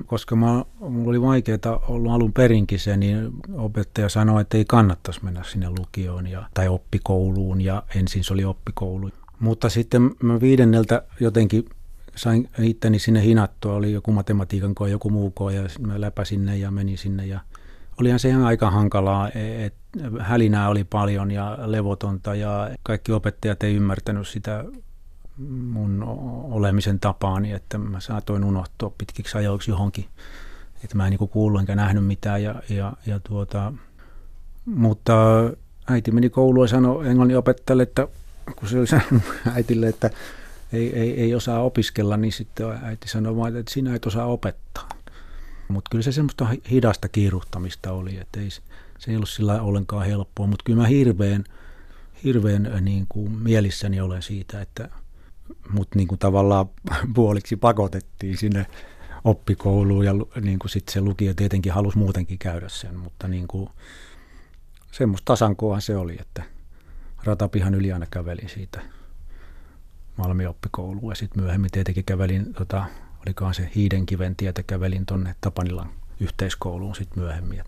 koska 0.05 0.35
mä, 0.35 0.65
mulla 0.79 1.09
oli 1.09 1.21
vaikeaa 1.21 1.83
ollut 1.87 2.11
alun 2.11 2.33
perinkin 2.33 2.79
se, 2.79 2.97
niin 2.97 3.31
opettaja 3.53 4.09
sanoi, 4.09 4.41
että 4.41 4.57
ei 4.57 4.65
kannattaisi 4.65 5.23
mennä 5.23 5.43
sinne 5.43 5.69
lukioon 5.69 6.27
ja, 6.27 6.49
tai 6.53 6.67
oppikouluun 6.67 7.61
ja 7.61 7.83
ensin 7.95 8.23
se 8.23 8.33
oli 8.33 8.45
oppikoulu. 8.45 9.09
Mutta 9.39 9.69
sitten 9.69 10.11
mä 10.23 10.41
viidenneltä 10.41 11.03
jotenkin 11.19 11.65
sain 12.15 12.49
itteni 12.59 12.99
sinne 12.99 13.23
hinattua, 13.23 13.73
oli 13.73 13.91
joku 13.91 14.11
matematiikan 14.11 14.75
koe, 14.75 14.89
joku 14.89 15.09
muu 15.09 15.31
koe 15.31 15.53
ja 15.53 15.63
mä 15.79 16.01
läpäsin 16.01 16.45
ne 16.45 16.57
ja 16.57 16.71
menin 16.71 16.97
sinne 16.97 17.25
ja 17.25 17.39
olihan 17.99 18.19
se 18.19 18.29
ihan 18.29 18.43
aika 18.43 18.71
hankalaa, 18.71 19.29
että 19.33 19.79
hälinää 20.19 20.69
oli 20.69 20.83
paljon 20.83 21.31
ja 21.31 21.57
levotonta 21.65 22.35
ja 22.35 22.69
kaikki 22.83 23.11
opettajat 23.11 23.63
ei 23.63 23.75
ymmärtänyt 23.75 24.27
sitä 24.27 24.65
mun 25.37 26.03
olemisen 26.51 26.99
tapaani, 26.99 27.51
että 27.51 27.77
mä 27.77 27.99
saatoin 27.99 28.43
unohtua 28.43 28.93
pitkiksi 28.97 29.37
ajoiksi 29.37 29.71
johonkin, 29.71 30.05
että 30.83 30.97
mä 30.97 31.07
en 31.07 31.09
niin 31.19 31.29
kuullut 31.29 31.59
enkä 31.59 31.75
nähnyt 31.75 32.05
mitään. 32.05 32.43
Ja, 32.43 32.61
ja, 32.69 32.93
ja 33.05 33.19
tuota, 33.19 33.73
mutta 34.65 35.13
äiti 35.89 36.11
meni 36.11 36.29
kouluun 36.29 36.63
ja 36.63 36.67
sanoi 36.67 37.07
englannin 37.07 37.37
opettajalle, 37.37 37.83
että 37.83 38.07
kun 38.55 38.69
se 38.69 38.79
oli 38.79 38.87
sanonut 38.87 39.23
äitille, 39.53 39.87
että 39.87 40.09
ei, 40.73 40.99
ei, 40.99 41.21
ei 41.21 41.35
osaa 41.35 41.63
opiskella, 41.63 42.17
niin 42.17 42.31
sitten 42.31 42.67
äiti 42.83 43.07
sanoi 43.07 43.35
vain, 43.35 43.55
että 43.55 43.73
sinä 43.73 43.95
et 43.95 44.05
osaa 44.05 44.25
opettaa. 44.25 44.89
Mutta 45.67 45.89
kyllä 45.89 46.03
se 46.03 46.11
semmoista 46.11 46.47
hidasta 46.71 47.09
kiiruhtamista 47.09 47.91
oli, 47.91 48.17
että 48.17 48.39
ei, 48.39 48.49
se 48.49 48.61
ei 49.07 49.15
ollut 49.15 49.29
sillä 49.29 49.61
ollenkaan 49.61 50.05
helppoa, 50.05 50.47
mutta 50.47 50.63
kyllä 50.63 50.81
mä 50.81 50.87
hirveän, 50.87 51.43
hirveän 52.23 52.71
niin 52.81 53.05
kuin 53.09 53.31
mielissäni 53.31 54.01
olen 54.01 54.21
siitä, 54.21 54.61
että 54.61 54.89
mut 55.69 55.95
niin 55.95 56.07
kuin 56.07 56.19
tavallaan 56.19 56.69
puoliksi 57.15 57.55
pakotettiin 57.55 58.37
sinne 58.37 58.65
oppikouluun 59.23 60.05
ja 60.05 60.13
niin 60.41 60.59
kuin 60.59 60.69
sit 60.69 60.89
se 60.89 61.01
lukio 61.01 61.33
tietenkin 61.33 61.73
halusi 61.73 61.97
muutenkin 61.97 62.39
käydä 62.39 62.69
sen, 62.69 62.95
mutta 62.95 63.27
niin 63.27 63.47
kuin, 63.47 63.69
semmoista 64.91 65.25
tasankoa 65.25 65.79
se 65.79 65.95
oli, 65.95 66.17
että 66.19 66.43
ratapihan 67.23 67.75
yli 67.75 67.93
aina 67.93 68.05
kävelin 68.11 68.49
siitä 68.49 68.81
Malmin 70.17 70.49
oppikouluun 70.49 71.11
ja 71.11 71.15
sitten 71.15 71.43
myöhemmin 71.43 71.71
tietenkin 71.71 72.03
kävelin, 72.03 72.53
tota, 72.53 72.85
olikaan 73.25 73.53
se 73.53 73.69
Hiidenkiven 73.75 74.35
tietä, 74.35 74.63
kävelin 74.63 75.05
tuonne 75.05 75.35
Tapanilan 75.41 75.89
yhteiskouluun 76.19 76.95
sitten 76.95 77.23
myöhemmin. 77.23 77.63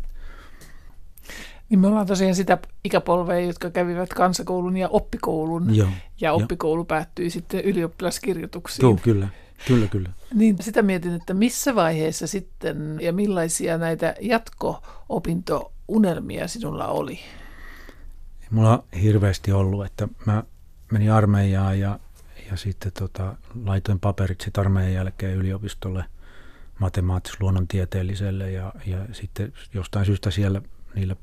Niin 1.69 1.79
me 1.79 1.87
ollaan 1.87 2.07
tosiaan 2.07 2.35
sitä 2.35 2.57
ikäpolvea, 2.83 3.39
jotka 3.39 3.69
kävivät 3.69 4.13
kansakoulun 4.13 4.77
ja 4.77 4.89
oppikoulun. 4.89 5.75
Joo, 5.75 5.89
ja 6.21 6.33
oppikoulu 6.33 6.81
jo. 6.81 6.85
päättyi 6.85 7.29
sitten 7.29 7.61
ylioppilaskirjoituksiin. 7.61 8.83
Joo, 8.83 8.99
kyllä. 9.03 9.27
Kyllä, 9.67 9.87
kyllä. 9.87 10.09
Niin 10.33 10.55
sitä 10.61 10.81
mietin, 10.81 11.13
että 11.13 11.33
missä 11.33 11.75
vaiheessa 11.75 12.27
sitten 12.27 12.99
ja 13.01 13.13
millaisia 13.13 13.77
näitä 13.77 14.15
jatko-opintounelmia 14.21 16.47
sinulla 16.47 16.87
oli? 16.87 17.19
Mulla 18.51 18.77
on 18.77 18.83
hirveästi 19.01 19.51
ollut, 19.51 19.85
että 19.85 20.07
mä 20.25 20.43
menin 20.91 21.11
armeijaan 21.11 21.79
ja, 21.79 21.99
ja 22.51 22.57
sitten 22.57 22.91
tota, 22.99 23.35
laitoin 23.65 23.99
paperit 23.99 24.41
sitten 24.41 24.61
armeijan 24.61 24.93
jälkeen 24.93 25.37
yliopistolle 25.37 26.05
matemaattis-luonnontieteelliselle 26.79 28.51
ja, 28.51 28.73
ja 28.85 28.97
sitten 29.11 29.53
jostain 29.73 30.05
syystä 30.05 30.31
siellä 30.31 30.61
niillä 30.95 31.15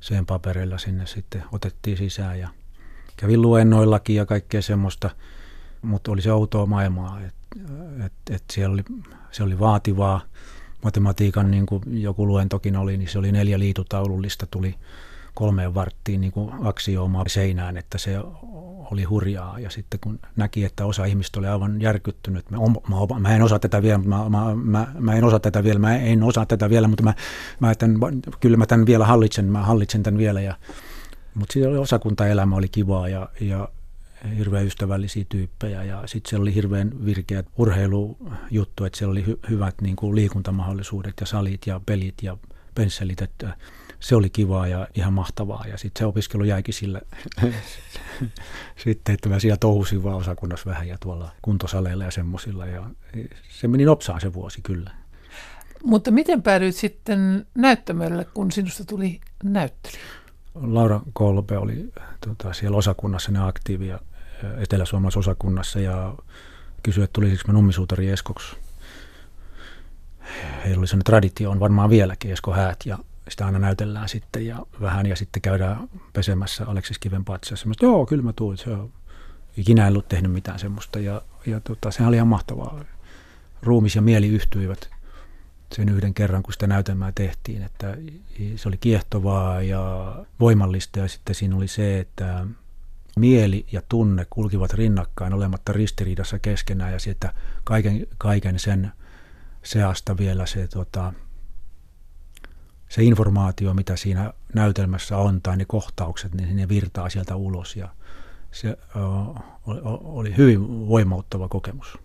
sen 0.00 0.26
papereilla 0.26 0.78
sinne 0.78 1.06
sitten 1.06 1.44
otettiin 1.52 1.96
sisään 1.96 2.40
ja 2.40 2.48
kävin 3.16 3.42
luennoillakin 3.42 4.16
ja 4.16 4.26
kaikkea 4.26 4.62
semmoista, 4.62 5.10
mutta 5.82 6.12
oli 6.12 6.22
se 6.22 6.32
outoa 6.32 6.66
maailmaa, 6.66 7.20
että 7.20 7.44
et, 8.06 8.12
et 8.30 8.44
siellä 8.52 8.72
oli, 8.72 8.82
se 9.30 9.42
oli 9.42 9.58
vaativaa. 9.58 10.20
Matematiikan 10.84 11.50
niin 11.50 11.66
kuin 11.66 11.82
joku 12.02 12.26
luentokin 12.26 12.76
oli, 12.76 12.96
niin 12.96 13.08
se 13.08 13.18
oli 13.18 13.32
neljä 13.32 13.58
liitutaulullista, 13.58 14.46
tuli 14.46 14.74
kolmeen 15.34 15.74
varttiin 15.74 16.20
niin 16.20 16.32
kuin 16.32 16.50
aksioomaa 16.62 17.24
seinään, 17.26 17.76
että 17.76 17.98
se 17.98 18.18
oli 18.90 19.04
hurjaa. 19.04 19.58
Ja 19.58 19.70
sitten 19.70 20.00
kun 20.00 20.18
näki, 20.36 20.64
että 20.64 20.86
osa 20.86 21.04
ihmistä 21.04 21.38
oli 21.38 21.46
aivan 21.46 21.80
järkyttynyt, 21.80 22.50
mä, 22.50 22.58
mä, 22.58 23.20
mä 23.20 23.34
en 23.36 23.42
osaa 23.42 23.58
tätä 23.58 23.82
vielä, 23.82 23.98
mä, 23.98 24.28
mä, 24.28 24.54
mä, 24.54 24.86
mä 24.98 25.14
en 25.14 25.24
osaa 25.24 25.40
tätä 25.40 25.64
vielä, 25.64 25.78
mä 25.78 25.96
en 25.96 26.22
osaa 26.22 26.46
tätä 26.46 26.70
vielä, 26.70 26.88
mutta 26.88 27.02
mä, 27.02 27.14
mä 27.60 27.74
tämän, 27.74 27.98
kyllä 28.40 28.56
mä 28.56 28.66
tämän 28.66 28.86
vielä 28.86 29.06
hallitsen, 29.06 29.44
mä 29.44 29.62
hallitsen 29.62 30.02
tämän 30.02 30.18
vielä. 30.18 30.40
Ja, 30.40 30.54
mutta 31.34 31.52
siinä 31.52 31.68
oli 31.68 31.78
osakuntaelämä 31.78 32.56
oli 32.56 32.68
kivaa 32.68 33.08
ja, 33.08 33.28
ja 33.40 33.68
hirveän 34.38 34.66
ystävällisiä 34.66 35.24
tyyppejä 35.28 35.84
ja 35.84 36.02
sitten 36.06 36.30
siellä 36.30 36.42
oli 36.42 36.54
hirveän 36.54 37.04
virkeät 37.04 37.46
urheilujuttu, 37.58 38.84
että 38.84 38.98
siellä 38.98 39.12
oli 39.12 39.24
hy- 39.28 39.50
hyvät 39.50 39.74
niin 39.80 39.96
kuin 39.96 40.14
liikuntamahdollisuudet 40.14 41.14
ja 41.20 41.26
salit 41.26 41.66
ja 41.66 41.80
pelit 41.86 42.14
ja 42.22 42.36
pensselit, 42.74 43.22
että 43.22 43.56
se 44.04 44.16
oli 44.16 44.30
kivaa 44.30 44.66
ja 44.66 44.88
ihan 44.94 45.12
mahtavaa. 45.12 45.64
Ja 45.68 45.78
sitten 45.78 45.98
se 45.98 46.06
opiskelu 46.06 46.44
jäikin 46.44 46.74
sille 46.74 47.02
sitten, 48.84 49.14
että 49.14 49.28
mä 49.28 49.38
siellä 49.38 49.56
touhusin 49.56 50.02
vaan 50.02 50.16
osakunnassa 50.16 50.70
vähän 50.70 50.88
ja 50.88 50.98
tuolla 51.00 51.30
kuntosaleilla 51.42 52.04
ja 52.04 52.10
semmoisilla. 52.10 52.66
Ja 52.66 52.90
se 53.48 53.68
meni 53.68 53.84
nopsaan 53.84 54.20
se 54.20 54.32
vuosi 54.32 54.62
kyllä. 54.62 54.90
Mutta 55.84 56.10
miten 56.10 56.42
päädyit 56.42 56.76
sitten 56.76 57.46
näyttämölle, 57.54 58.24
kun 58.24 58.52
sinusta 58.52 58.84
tuli 58.84 59.20
näyttelijä? 59.44 60.02
Laura 60.54 61.00
Kolpe 61.12 61.58
oli 61.58 61.92
tota, 62.28 62.52
siellä 62.52 62.76
osakunnassa 62.76 63.32
ne 63.32 63.46
aktiivia 63.46 63.98
Etelä-Suomalaisessa 64.58 65.20
osakunnassa 65.20 65.80
ja 65.80 66.14
kysyi, 66.82 67.04
että 67.04 67.12
tulisiko 67.12 67.52
mä 67.52 67.52
nummisuutari 67.52 68.10
Eskoksi. 68.10 68.56
Heillä 70.64 70.78
oli 70.78 70.86
sellainen 70.86 71.04
traditio, 71.04 71.50
on 71.50 71.60
varmaan 71.60 71.90
vieläkin 71.90 72.32
Esko 72.32 72.52
Häät 72.52 72.78
ja 72.84 72.98
sitä 73.28 73.46
aina 73.46 73.58
näytellään 73.58 74.08
sitten 74.08 74.46
ja 74.46 74.66
vähän 74.80 75.06
ja 75.06 75.16
sitten 75.16 75.42
käydään 75.42 75.88
pesemässä 76.12 76.66
Aleksis 76.66 76.98
Kiven 76.98 77.24
patsassa. 77.24 77.66
Mä 77.66 77.74
joo, 77.82 78.06
kyllä 78.06 78.22
mä 78.22 78.32
tuin, 78.32 78.58
se 78.58 78.70
on 78.70 78.92
ikinä 79.56 79.86
en 79.86 79.92
ollut 79.92 80.08
tehnyt 80.08 80.32
mitään 80.32 80.58
semmoista 80.58 80.98
ja, 80.98 81.22
ja 81.46 81.60
tota, 81.60 81.90
sehän 81.90 82.08
oli 82.08 82.16
ihan 82.16 82.28
mahtavaa. 82.28 82.84
Ruumis 83.62 83.96
ja 83.96 84.02
mieli 84.02 84.28
yhtyivät 84.28 84.90
sen 85.72 85.88
yhden 85.88 86.14
kerran, 86.14 86.42
kun 86.42 86.52
sitä 86.52 86.66
näytelmää 86.66 87.12
tehtiin, 87.14 87.62
että 87.62 87.96
se 88.56 88.68
oli 88.68 88.76
kiehtovaa 88.76 89.62
ja 89.62 90.14
voimallista 90.40 90.98
ja 90.98 91.08
sitten 91.08 91.34
siinä 91.34 91.56
oli 91.56 91.68
se, 91.68 92.00
että 92.00 92.46
mieli 93.18 93.66
ja 93.72 93.82
tunne 93.88 94.26
kulkivat 94.30 94.74
rinnakkain 94.74 95.34
olematta 95.34 95.72
ristiriidassa 95.72 96.38
keskenään 96.38 96.92
ja 96.92 96.98
sitten 96.98 97.30
kaiken, 97.64 98.06
kaiken 98.18 98.58
sen 98.58 98.92
seasta 99.62 100.16
vielä 100.16 100.46
se 100.46 100.68
tota, 100.68 101.12
se 102.94 103.02
informaatio, 103.02 103.74
mitä 103.74 103.96
siinä 103.96 104.32
näytelmässä 104.54 105.18
on, 105.18 105.42
tai 105.42 105.56
ne 105.56 105.64
kohtaukset, 105.64 106.34
niin 106.34 106.56
ne 106.56 106.68
virtaa 106.68 107.10
sieltä 107.10 107.36
ulos. 107.36 107.76
Ja 107.76 107.88
se 108.52 108.78
oli, 109.66 109.80
oli 110.04 110.36
hyvin 110.36 110.88
voimauttava 110.88 111.48
kokemus. 111.48 111.98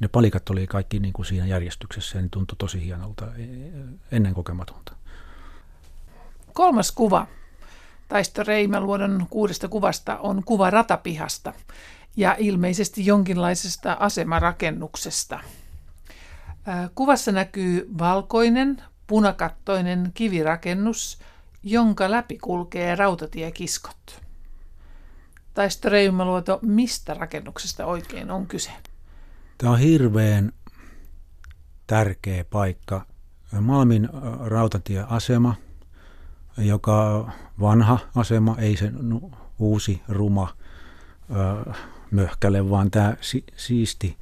Ne 0.00 0.08
palikat 0.08 0.50
oli 0.50 0.66
kaikki 0.66 0.98
niin 0.98 1.12
kuin 1.12 1.26
siinä 1.26 1.46
järjestyksessä 1.46 2.18
ja 2.18 2.22
ne 2.22 2.28
tuntui 2.30 2.56
tosi 2.56 2.84
hienolta, 2.84 3.26
e, 3.36 3.44
ennen 4.12 4.34
kokematonta. 4.34 4.92
Kolmas 6.52 6.92
kuva 6.92 7.26
Taisto 8.08 8.42
Reimäluodon 8.42 9.26
kuudesta 9.30 9.68
kuvasta 9.68 10.18
on 10.18 10.42
kuva 10.44 10.70
ratapihasta 10.70 11.52
ja 12.16 12.36
ilmeisesti 12.38 13.06
jonkinlaisesta 13.06 13.96
asemarakennuksesta. 14.00 15.40
Kuvassa 16.94 17.32
näkyy 17.32 17.88
valkoinen, 17.98 18.82
punakattoinen 19.10 20.10
kivirakennus, 20.14 21.18
jonka 21.62 22.10
läpi 22.10 22.38
kulkee 22.38 22.96
rautatiekiskot. 22.96 24.22
Taisto 25.54 25.88
Reimaluoto, 25.88 26.58
mistä 26.62 27.14
rakennuksesta 27.14 27.86
oikein 27.86 28.30
on 28.30 28.46
kyse? 28.46 28.70
Tämä 29.58 29.72
on 29.72 29.78
hirveän 29.78 30.52
tärkeä 31.86 32.44
paikka. 32.44 33.06
Malmin 33.60 34.08
rautatieasema, 34.44 35.54
joka 36.58 37.30
vanha 37.60 37.98
asema, 38.14 38.56
ei 38.58 38.76
se 38.76 38.92
uusi, 39.58 40.02
ruma 40.08 40.56
möhkäle, 42.10 42.70
vaan 42.70 42.90
tämä 42.90 43.16
siisti 43.56 44.18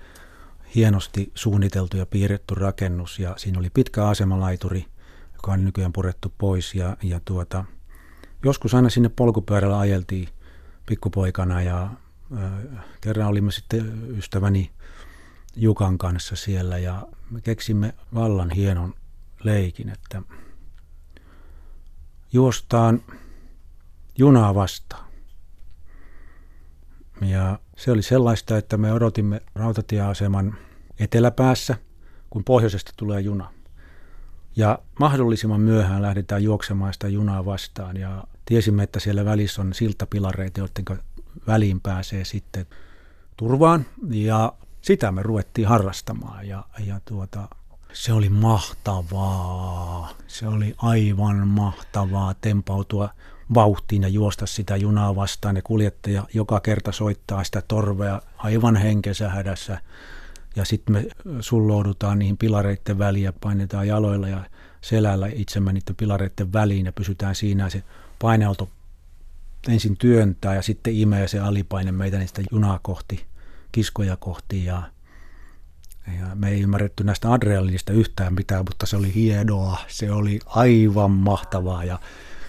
hienosti 0.75 1.33
suunniteltu 1.35 1.97
ja 1.97 2.07
piirretty 2.07 2.55
rakennus 2.55 3.19
ja 3.19 3.35
siinä 3.37 3.59
oli 3.59 3.71
pitkä 3.71 4.09
asemalaituri, 4.09 4.87
joka 5.33 5.53
on 5.53 5.65
nykyään 5.65 5.93
purettu 5.93 6.35
pois 6.39 6.75
ja, 6.75 6.97
ja 7.03 7.21
tuota, 7.25 7.65
joskus 8.45 8.75
aina 8.75 8.91
sinne 8.91 9.09
polkupyörällä 9.09 9.79
ajeltiin 9.79 10.29
pikkupoikana 10.87 11.63
ja 11.63 11.83
äh, 12.37 12.85
kerran 13.01 13.29
olimme 13.29 13.53
sitten 13.53 14.17
ystäväni 14.17 14.71
Jukan 15.57 15.99
kanssa 15.99 16.37
siellä 16.37 16.79
ja 16.79 17.07
me 17.31 17.41
keksimme 17.41 17.95
vallan 18.15 18.51
hienon 18.51 18.95
leikin, 19.45 19.89
että 19.89 20.23
juostaan 22.33 23.03
junaa 24.19 24.55
vastaan. 24.55 25.09
Ja 27.21 27.59
se 27.79 27.91
oli 27.91 28.03
sellaista, 28.03 28.59
että 28.59 28.77
me 28.77 28.93
odotimme 28.93 29.43
rautatieaseman 29.55 30.55
eteläpäässä, 31.01 31.77
kun 32.31 32.45
pohjoisesta 32.45 32.93
tulee 32.97 33.21
juna. 33.21 33.51
Ja 34.57 34.79
mahdollisimman 35.01 35.61
myöhään 35.61 36.03
lähdetään 36.03 36.43
juoksemaan 36.43 36.93
sitä 36.93 37.09
junaa 37.09 37.45
vastaan 37.45 37.97
ja 37.97 38.25
tiesimme, 38.45 38.83
että 38.83 39.01
siellä 39.01 39.25
välissä 39.25 39.63
on 39.63 39.75
siltapilareita, 39.75 40.61
joiden 40.61 41.05
väliin 41.47 41.81
pääsee 41.81 42.25
sitten 42.25 42.67
turvaan 43.37 43.87
ja 44.11 44.53
sitä 44.81 45.13
me 45.13 45.23
ruvettiin 45.23 45.69
harrastamaan 45.69 46.49
ja, 46.49 46.65
ja 46.87 47.01
tuota, 47.05 47.49
se 47.93 48.13
oli 48.13 48.29
mahtavaa. 48.29 50.11
Se 50.27 50.49
oli 50.49 50.75
aivan 50.77 51.49
mahtavaa 51.49 52.35
tempautua 52.35 53.09
vauhtiin 53.55 54.03
ja 54.03 54.09
juosta 54.09 54.47
sitä 54.47 54.77
junaa 54.77 55.17
vastaan. 55.17 55.57
Ja 55.57 55.63
kuljettaja 55.63 56.25
joka 56.35 56.61
kerta 56.61 56.93
soittaa 56.93 57.45
sitä 57.45 57.63
torvea 57.69 58.23
aivan 58.39 58.77
henkensä 58.77 59.29
hädässä. 59.29 59.79
Ja 60.57 60.65
sitten 60.65 60.93
me 60.93 61.05
sulloudutaan 61.41 62.19
niihin 62.19 62.37
pilareiden 62.37 62.99
väliin 62.99 63.25
ja 63.25 63.33
painetaan 63.41 63.89
jaloilla 63.89 64.29
ja 64.29 64.45
selällä 64.81 65.29
itsemme 65.33 65.73
niiden 65.73 65.97
pilareiden 65.97 66.53
väliin 66.53 66.87
ja 66.87 66.93
pysytään 66.93 67.35
siinä. 67.35 67.65
Ja 67.65 67.71
se 67.71 67.83
paineauto 68.19 68.69
ensin 69.69 69.97
työntää 69.97 70.55
ja 70.55 70.63
sitten 70.63 70.95
imee 70.95 71.29
se 71.29 71.39
alipaine 71.39 71.93
meitä 71.93 72.19
niistä 72.19 72.43
junaa 72.53 72.81
kohti, 72.83 73.27
kiskoja 73.73 74.17
kohti 74.17 74.65
ja 74.65 74.83
ja 76.19 76.27
me 76.35 76.51
ei 76.51 76.61
ymmärretty 76.61 77.05
näistä 77.05 77.33
adrenalinista 77.33 77.93
yhtään 77.93 78.35
mitään, 78.35 78.65
mutta 78.69 78.87
se 78.87 78.97
oli 78.97 79.15
hienoa. 79.15 79.79
Se 79.89 80.13
oli 80.13 80.39
aivan 80.47 81.11
mahtavaa 81.11 81.85
ja 81.85 81.99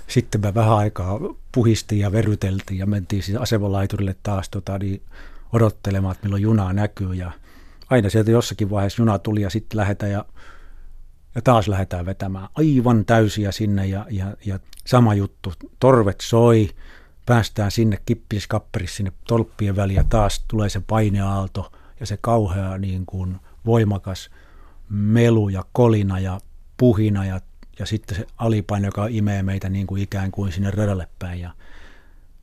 sitten 0.09 0.41
me 0.41 0.53
vähän 0.53 0.77
aikaa 0.77 1.19
puhistiin 1.51 2.01
ja 2.01 2.11
veryteltiin 2.11 2.79
ja 2.79 2.85
mentiin 2.85 3.23
siis 3.23 3.37
asemalaiturille 3.37 4.15
taas 4.23 4.49
tota, 4.49 4.77
niin 4.77 5.01
odottelemaan, 5.53 6.11
että 6.11 6.25
milloin 6.25 6.43
junaa 6.43 6.73
näkyy. 6.73 7.13
Ja 7.13 7.31
aina 7.89 8.09
sieltä 8.09 8.31
jossakin 8.31 8.69
vaiheessa 8.69 9.01
juna 9.01 9.19
tuli 9.19 9.41
ja 9.41 9.49
sitten 9.49 9.77
lähdetään 9.77 10.11
ja, 10.11 10.25
ja 11.35 11.41
taas 11.41 11.67
lähdetään 11.67 12.05
vetämään 12.05 12.47
aivan 12.55 13.05
täysiä 13.05 13.51
sinne 13.51 13.87
ja, 13.87 14.05
ja, 14.09 14.37
ja 14.45 14.59
sama 14.85 15.13
juttu. 15.13 15.53
Torvet 15.79 16.21
soi, 16.21 16.69
päästään 17.25 17.71
sinne 17.71 17.97
kippiskapperissa 18.05 18.97
sinne 18.97 19.11
tolppien 19.27 19.75
väliin 19.75 19.97
ja 19.97 20.03
taas 20.03 20.45
tulee 20.47 20.69
se 20.69 20.81
paineaalto 20.87 21.71
ja 21.99 22.05
se 22.05 22.17
kauhea 22.21 22.77
niin 22.77 23.05
kuin 23.05 23.35
voimakas 23.65 24.29
melu 24.89 25.49
ja 25.49 25.65
kolina 25.73 26.19
ja 26.19 26.39
puhina 26.77 27.25
ja 27.25 27.41
ja 27.79 27.85
sitten 27.85 28.17
se 28.17 28.27
alipaino, 28.37 28.87
joka 28.87 29.07
imee 29.07 29.43
meitä 29.43 29.69
niin 29.69 29.87
kuin 29.87 30.01
ikään 30.01 30.31
kuin 30.31 30.51
sinne 30.51 30.71
radalle 30.71 31.07
päin. 31.19 31.39
Ja 31.39 31.53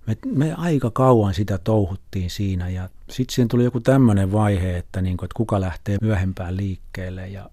me, 0.07 0.17
me 0.27 0.55
aika 0.55 0.91
kauan 0.91 1.35
sitä 1.35 1.59
touhuttiin 1.59 2.31
siinä. 2.31 2.69
Ja 2.69 2.89
sitten 3.11 3.35
siihen 3.35 3.49
tuli 3.49 3.65
joku 3.65 3.81
tämmöinen 3.81 4.33
vaihe, 4.33 4.77
että, 4.77 5.03
niin 5.03 5.17
kuin, 5.17 5.27
että 5.27 5.37
kuka 5.37 5.61
lähtee 5.61 5.99
myöhempään 6.01 6.57
liikkeelle. 6.57 7.29
Ja 7.29 7.51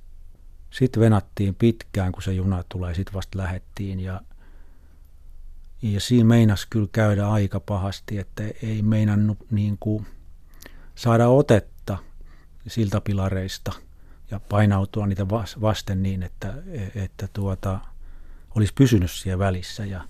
sitten 0.72 1.02
venattiin 1.02 1.56
pitkään, 1.56 2.12
kun 2.12 2.24
se 2.24 2.34
juna 2.34 2.64
tulee, 2.70 2.94
sitten 2.94 3.14
vasta 3.14 3.38
lähettiin. 3.38 4.00
Ja, 4.00 4.22
Ja 5.82 6.00
siinä 6.00 6.26
meinas 6.26 6.66
kyllä 6.66 6.88
käydä 6.92 7.28
aika 7.28 7.60
pahasti, 7.60 8.18
että 8.18 8.44
ei 8.64 8.82
meinannut 8.82 9.38
niin 9.52 9.78
kuin 9.80 10.06
saada 10.96 11.28
otetta 11.28 11.98
siltapilareista 12.68 13.72
ja 14.34 14.40
painautua 14.50 15.08
niitä 15.08 15.28
vasten 15.62 16.04
niin, 16.04 16.24
että, 16.24 16.54
että 16.96 17.28
tuota, 17.34 17.80
olisi 18.56 18.74
pysynyt 18.74 19.12
siellä 19.12 19.40
välissä. 19.40 19.86
Ja, 19.86 20.02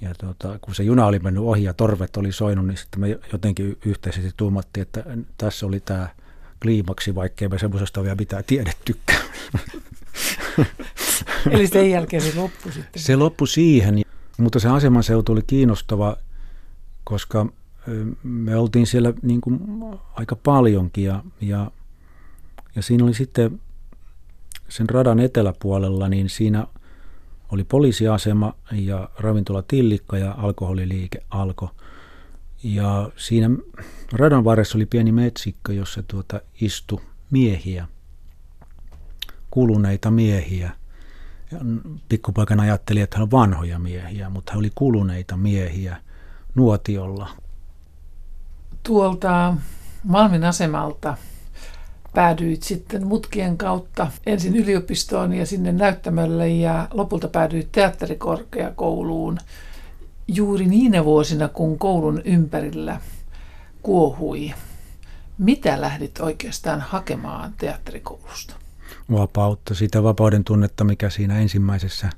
ja 0.00 0.14
tuota, 0.14 0.58
kun 0.58 0.74
se 0.74 0.82
juna 0.82 1.06
oli 1.06 1.18
mennyt 1.18 1.42
ohi 1.42 1.64
ja 1.64 1.74
torvet 1.74 2.16
oli 2.16 2.32
soinut, 2.32 2.66
niin 2.66 2.76
sitten 2.76 3.00
me 3.00 3.18
jotenkin 3.32 3.78
yhteisesti 3.84 4.30
tuumattiin, 4.36 4.82
että 4.82 5.04
tässä 5.38 5.66
oli 5.66 5.80
tämä 5.80 6.08
kliimaksi, 6.62 7.14
vaikkei 7.14 7.48
me 7.48 7.58
semmoisesta 7.58 8.02
vielä 8.02 8.16
mitään 8.16 8.44
tiedettykään. 8.46 9.22
Eli 11.50 11.66
sen 11.66 11.90
jälkeen 11.90 12.22
se 12.22 12.32
loppui 12.36 12.72
sitten? 12.72 13.02
Se 13.02 13.16
loppui 13.16 13.48
siihen, 13.48 14.02
mutta 14.38 14.58
se 14.58 14.68
asemanseutu 14.68 15.32
oli 15.32 15.42
kiinnostava, 15.46 16.16
koska 17.04 17.46
me 18.22 18.56
oltiin 18.56 18.86
siellä 18.86 19.12
niin 19.22 19.40
kuin 19.40 19.60
aika 20.14 20.36
paljonkin 20.36 21.04
ja, 21.04 21.24
ja, 21.40 21.70
ja 22.78 22.82
siinä 22.82 23.04
oli 23.04 23.14
sitten 23.14 23.60
sen 24.68 24.88
radan 24.88 25.20
eteläpuolella, 25.20 26.08
niin 26.08 26.28
siinä 26.28 26.66
oli 27.52 27.64
poliisiasema 27.64 28.54
ja 28.72 29.08
ravintola 29.18 29.62
Tillikka 29.62 30.18
ja 30.18 30.34
alkoholiliike 30.38 31.22
Alko. 31.30 31.70
Ja 32.62 33.10
siinä 33.16 33.50
radan 34.12 34.44
varressa 34.44 34.78
oli 34.78 34.86
pieni 34.86 35.12
metsikkö, 35.12 35.72
jossa 35.72 36.02
tuota 36.02 36.40
istui 36.60 37.00
miehiä, 37.30 37.88
kuluneita 39.50 40.10
miehiä. 40.10 40.70
Ja 41.52 41.58
pikkupoikana 42.08 42.62
ajatteli, 42.62 43.00
että 43.00 43.16
hän 43.16 43.22
on 43.22 43.30
vanhoja 43.30 43.78
miehiä, 43.78 44.30
mutta 44.30 44.52
hän 44.52 44.58
oli 44.58 44.72
kuluneita 44.74 45.36
miehiä 45.36 45.96
nuotiolla. 46.54 47.28
Tuolta 48.82 49.54
Malmin 50.04 50.44
asemalta 50.44 51.16
päädyit 52.14 52.62
sitten 52.62 53.06
mutkien 53.06 53.58
kautta 53.58 54.10
ensin 54.26 54.56
yliopistoon 54.56 55.32
ja 55.32 55.46
sinne 55.46 55.72
näyttämölle 55.72 56.48
ja 56.48 56.88
lopulta 56.90 57.28
päädyit 57.28 57.72
teatterikorkeakouluun 57.72 59.38
juuri 60.28 60.66
niinä 60.66 61.04
vuosina, 61.04 61.48
kun 61.48 61.78
koulun 61.78 62.22
ympärillä 62.24 63.00
kuohui. 63.82 64.54
Mitä 65.38 65.80
lähdit 65.80 66.20
oikeastaan 66.20 66.80
hakemaan 66.80 67.54
teatterikoulusta? 67.58 68.54
Vapautta, 69.12 69.74
sitä 69.74 70.02
vapauden 70.02 70.44
tunnetta, 70.44 70.84
mikä 70.84 71.10
siinä 71.10 71.38
ensimmäisessä 71.38 72.10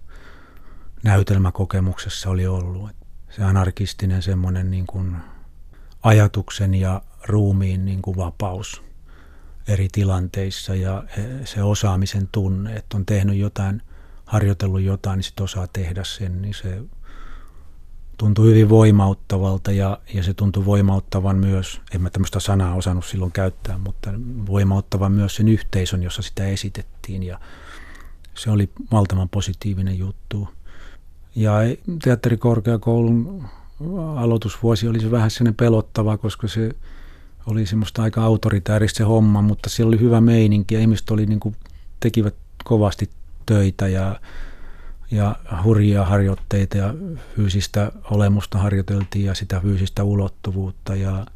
näytelmäkokemuksessa 1.03 2.31
oli 2.31 2.47
ollut. 2.47 2.91
Se 3.31 3.45
anarkistinen 3.45 4.23
semmoinen 4.23 4.71
niin 4.71 4.87
kuin 4.87 5.17
ajatuksen 6.03 6.75
ja 6.75 7.03
ruumiin 7.29 7.85
niin 7.85 8.03
kuin 8.03 8.17
vapaus 8.17 8.83
eri 9.71 9.89
tilanteissa 9.93 10.75
ja 10.75 11.05
se 11.45 11.63
osaamisen 11.63 12.29
tunne, 12.33 12.77
että 12.77 12.97
on 12.97 13.07
tehnyt 13.07 13.37
jotain, 13.37 13.83
harjoitellut 14.27 14.81
jotain, 14.81 15.17
niin 15.17 15.25
sitten 15.25 15.45
osaa 15.45 15.67
tehdä 15.67 16.05
sen, 16.05 16.43
niin 16.43 16.55
se 16.55 16.83
tuntui 18.19 18.51
hyvin 18.51 18.69
voimauttavalta 18.69 19.73
ja, 19.73 19.99
ja 20.15 20.23
se 20.23 20.35
tuntui 20.35 20.65
voimauttavan 20.65 21.37
myös, 21.37 21.81
en 21.95 22.03
mä 22.03 22.11
tämmöistä 22.11 22.41
sanaa 22.41 22.75
osannut 22.75 23.05
silloin 23.05 23.33
käyttää, 23.33 23.79
mutta 23.79 24.11
voimauttavan 24.47 25.13
myös 25.13 25.37
sen 25.37 25.49
yhteisön, 25.49 26.03
jossa 26.03 26.23
sitä 26.23 26.47
esitettiin 26.47 27.23
ja 27.23 27.41
se 28.35 28.51
oli 28.51 28.71
valtavan 28.93 29.29
positiivinen 29.29 29.99
juttu. 29.99 30.49
Ja 31.35 31.53
teatterikorkeakoulun 32.03 33.45
aloitusvuosi 34.17 34.89
oli 34.89 35.01
se 35.01 35.11
vähän 35.11 35.31
sellainen 35.31 35.55
pelottava, 35.55 36.19
koska 36.19 36.49
se 36.49 36.71
oli 37.47 37.67
semmoista 37.67 38.03
aika 38.03 38.23
autoritääristä 38.23 38.97
se 38.97 39.05
homma, 39.05 39.43
mutta 39.43 39.69
siellä 39.69 39.89
oli 39.89 40.01
hyvä 40.01 40.21
meininki 40.21 40.75
ja 40.75 40.81
ihmiset 40.81 41.11
oli 41.11 41.27
niin 41.27 41.41
kuin, 41.41 41.57
tekivät 42.01 42.35
kovasti 42.65 43.11
töitä 43.47 43.89
ja 43.89 44.21
ja 45.11 45.37
hurjia 45.65 46.05
harjoitteita 46.05 46.77
ja 46.77 46.95
fyysistä 47.37 47.93
olemusta 48.11 48.59
harjoiteltiin 48.59 49.25
ja 49.25 49.35
sitä 49.35 49.61
fyysistä 49.61 50.05
ulottuvuutta 50.05 50.95
ja 50.95 51.27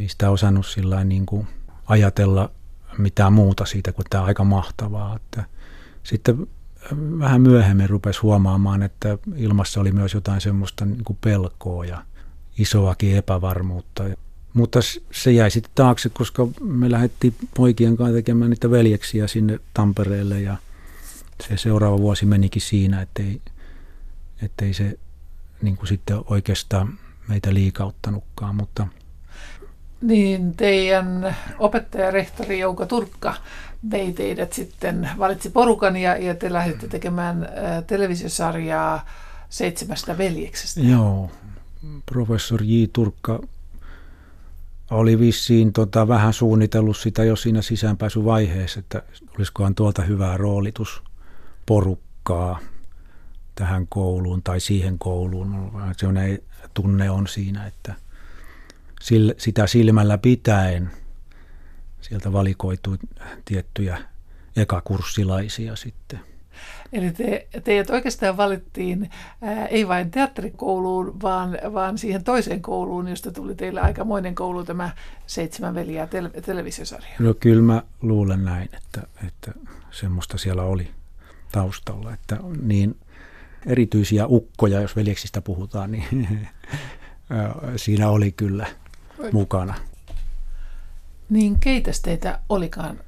ei 0.00 0.08
sitä 0.08 0.30
osannut 0.30 0.66
sillä 0.66 1.04
niin 1.04 1.26
kuin 1.26 1.46
ajatella 1.86 2.50
mitään 2.98 3.32
muuta 3.32 3.64
siitä 3.64 3.92
kuin 3.92 4.06
tämä 4.10 4.24
aika 4.24 4.44
mahtavaa. 4.44 5.16
Että 5.16 5.44
sitten 6.02 6.46
vähän 7.18 7.40
myöhemmin 7.40 7.90
rupesi 7.90 8.20
huomaamaan, 8.20 8.82
että 8.82 9.18
ilmassa 9.36 9.80
oli 9.80 9.92
myös 9.92 10.14
jotain 10.14 10.40
semmoista 10.40 10.84
niin 10.84 11.04
kuin 11.04 11.18
pelkoa 11.20 11.84
ja 11.84 12.04
isoakin 12.58 13.16
epävarmuutta. 13.16 14.04
Mutta 14.56 14.80
se 15.12 15.32
jäi 15.32 15.50
sitten 15.50 15.72
taakse, 15.74 16.08
koska 16.08 16.48
me 16.60 16.90
lähdettiin 16.90 17.34
poikien 17.56 17.96
kanssa 17.96 18.14
tekemään 18.14 18.50
niitä 18.50 18.70
veljeksiä 18.70 19.26
sinne 19.26 19.58
Tampereelle 19.74 20.40
ja 20.40 20.56
se 21.48 21.56
seuraava 21.56 21.98
vuosi 21.98 22.26
menikin 22.26 22.62
siinä, 22.62 23.02
ettei, 23.02 23.40
ettei 24.42 24.74
se 24.74 24.98
niin 25.62 25.76
kuin 25.76 25.88
sitten 25.88 26.18
oikeastaan 26.30 26.98
meitä 27.28 27.54
liikauttanutkaan, 27.54 28.54
mutta 28.54 28.86
niin, 30.00 30.56
teidän 30.56 31.36
opettaja, 31.58 32.10
rehtori 32.10 32.58
Jouko 32.58 32.86
Turkka 32.86 33.34
vei 33.90 34.12
teidät 34.12 34.52
sitten, 34.52 35.10
valitsi 35.18 35.50
porukan 35.50 35.96
ja, 35.96 36.16
ja 36.16 36.34
te 36.34 36.52
lähditte 36.52 36.88
tekemään 36.88 37.42
ä, 37.44 37.82
televisiosarjaa 37.82 39.06
seitsemästä 39.48 40.18
veljeksestä. 40.18 40.80
Joo, 40.80 41.30
professori 42.06 42.82
J. 42.82 42.84
Turkka 42.92 43.40
oli 44.90 45.18
vissiin 45.18 45.72
tota, 45.72 46.08
vähän 46.08 46.32
suunnitellut 46.32 46.96
sitä 46.96 47.24
jo 47.24 47.36
siinä 47.36 47.62
sisäänpääsyvaiheessa, 47.62 48.80
että 48.80 49.02
olisikohan 49.38 49.74
tuolta 49.74 50.02
hyvää 50.02 50.36
roolitus 50.36 51.02
porukkaa 51.66 52.58
tähän 53.54 53.86
kouluun 53.88 54.42
tai 54.42 54.60
siihen 54.60 54.98
kouluun. 54.98 55.72
Sellainen 55.96 56.38
tunne 56.74 57.10
on 57.10 57.26
siinä, 57.26 57.66
että 57.66 57.94
sitä 59.38 59.66
silmällä 59.66 60.18
pitäen 60.18 60.90
sieltä 62.00 62.32
valikoitui 62.32 62.98
tiettyjä 63.44 63.98
ekakurssilaisia 64.56 65.76
sitten. 65.76 66.35
Eli 66.92 67.12
te, 67.12 67.48
teidät 67.64 67.90
oikeastaan 67.90 68.36
valittiin 68.36 69.10
ää, 69.42 69.66
ei 69.66 69.88
vain 69.88 70.10
teatterikouluun, 70.10 71.20
vaan, 71.22 71.58
vaan 71.72 71.98
siihen 71.98 72.24
toiseen 72.24 72.62
kouluun, 72.62 73.08
josta 73.08 73.32
tuli 73.32 73.54
teille 73.54 73.80
aikamoinen 73.80 74.34
koulu, 74.34 74.64
tämä 74.64 74.90
Seitsemän 75.26 75.74
veljeä 75.74 76.06
tel- 76.06 76.40
televisiosarja. 76.40 77.08
No 77.18 77.34
kyllä 77.34 77.62
mä 77.62 77.82
luulen 78.02 78.44
näin, 78.44 78.68
että, 78.74 79.02
että 79.26 79.52
semmoista 79.90 80.38
siellä 80.38 80.62
oli 80.62 80.90
taustalla. 81.52 82.12
Että 82.12 82.38
niin 82.62 82.96
erityisiä 83.66 84.26
ukkoja, 84.26 84.80
jos 84.80 84.96
veljeksistä 84.96 85.40
puhutaan, 85.40 85.92
niin 85.92 86.28
siinä 87.76 88.08
oli 88.08 88.32
kyllä 88.32 88.66
mukana. 89.32 89.74
Niin 91.30 91.60
keitä 91.60 91.90
teitä 92.02 92.38
olikaan 92.48 93.00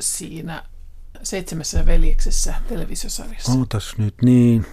siinä 0.00 0.62
seitsemässä 1.22 1.86
veljeksessä 1.86 2.54
televisiosarjassa? 2.68 3.52
Ootas 3.52 3.98
nyt 3.98 4.14
niin. 4.22 4.66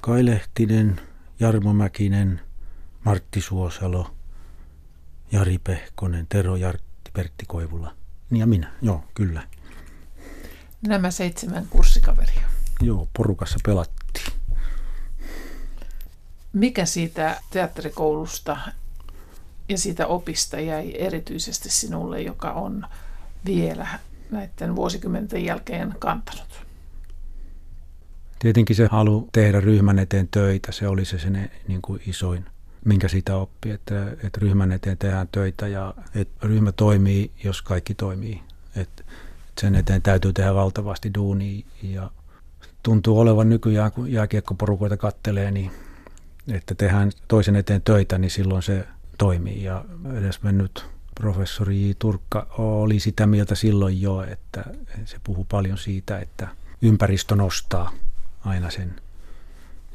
Kai 0.00 0.24
Lehtinen, 0.24 1.00
Jarmo 1.40 1.72
Mäkinen, 1.72 2.40
Martti 3.04 3.40
Suosalo, 3.40 4.14
Jari 5.32 5.58
Pehkonen, 5.58 6.26
Tero 6.28 6.56
Jartti, 6.56 7.10
Pertti 7.12 7.44
Koivula. 7.46 7.94
Niin 8.30 8.40
ja 8.40 8.46
minä, 8.46 8.72
joo, 8.82 9.04
kyllä. 9.14 9.48
Nämä 10.86 11.10
seitsemän 11.10 11.66
kurssikaveria. 11.70 12.42
Joo, 12.80 13.08
porukassa 13.16 13.58
pelattiin. 13.64 14.32
Mikä 16.52 16.84
siitä 16.84 17.40
teatterikoulusta 17.50 18.56
ja 19.68 19.78
siitä 19.78 20.06
opista 20.06 20.60
jäi 20.60 20.94
erityisesti 20.98 21.70
sinulle, 21.70 22.22
joka 22.22 22.52
on 22.52 22.86
vielä 23.46 23.86
näiden 24.34 24.76
vuosikymmenten 24.76 25.44
jälkeen 25.44 25.94
kantanut? 25.98 26.64
Tietenkin 28.38 28.76
se 28.76 28.88
halu 28.90 29.28
tehdä 29.32 29.60
ryhmän 29.60 29.98
eteen 29.98 30.28
töitä, 30.28 30.72
se 30.72 30.88
oli 30.88 31.04
se 31.04 31.18
sen 31.18 31.50
niin 31.68 31.82
kuin 31.82 32.00
isoin, 32.06 32.44
minkä 32.84 33.08
siitä 33.08 33.36
oppi, 33.36 33.70
että, 33.70 34.10
että 34.10 34.40
ryhmän 34.40 34.72
eteen 34.72 34.98
tehdään 34.98 35.28
töitä 35.32 35.68
ja 35.68 35.94
että 36.14 36.46
ryhmä 36.48 36.72
toimii, 36.72 37.30
jos 37.44 37.62
kaikki 37.62 37.94
toimii. 37.94 38.40
Että 38.76 39.04
sen 39.60 39.74
eteen 39.74 40.02
täytyy 40.02 40.32
tehdä 40.32 40.54
valtavasti 40.54 41.14
duunia 41.14 41.64
ja 41.82 42.10
tuntuu 42.82 43.20
olevan 43.20 43.48
nykyään, 43.48 43.92
kun 43.92 44.12
jääkiekkoporukoita 44.12 44.96
kattelee, 44.96 45.50
niin 45.50 45.70
että 46.48 46.74
tehdään 46.74 47.10
toisen 47.28 47.56
eteen 47.56 47.82
töitä, 47.82 48.18
niin 48.18 48.30
silloin 48.30 48.62
se 48.62 48.86
toimii. 49.18 49.62
Ja 49.62 49.84
edes 50.14 50.42
mennyt 50.42 50.93
professori 51.14 51.88
J. 51.88 51.92
Turkka 51.98 52.46
oli 52.58 53.00
sitä 53.00 53.26
mieltä 53.26 53.54
silloin 53.54 54.02
jo, 54.02 54.22
että 54.22 54.64
se 55.04 55.16
puhuu 55.24 55.46
paljon 55.48 55.78
siitä, 55.78 56.18
että 56.18 56.48
ympäristö 56.82 57.36
nostaa 57.36 57.92
aina 58.44 58.70
sen 58.70 59.00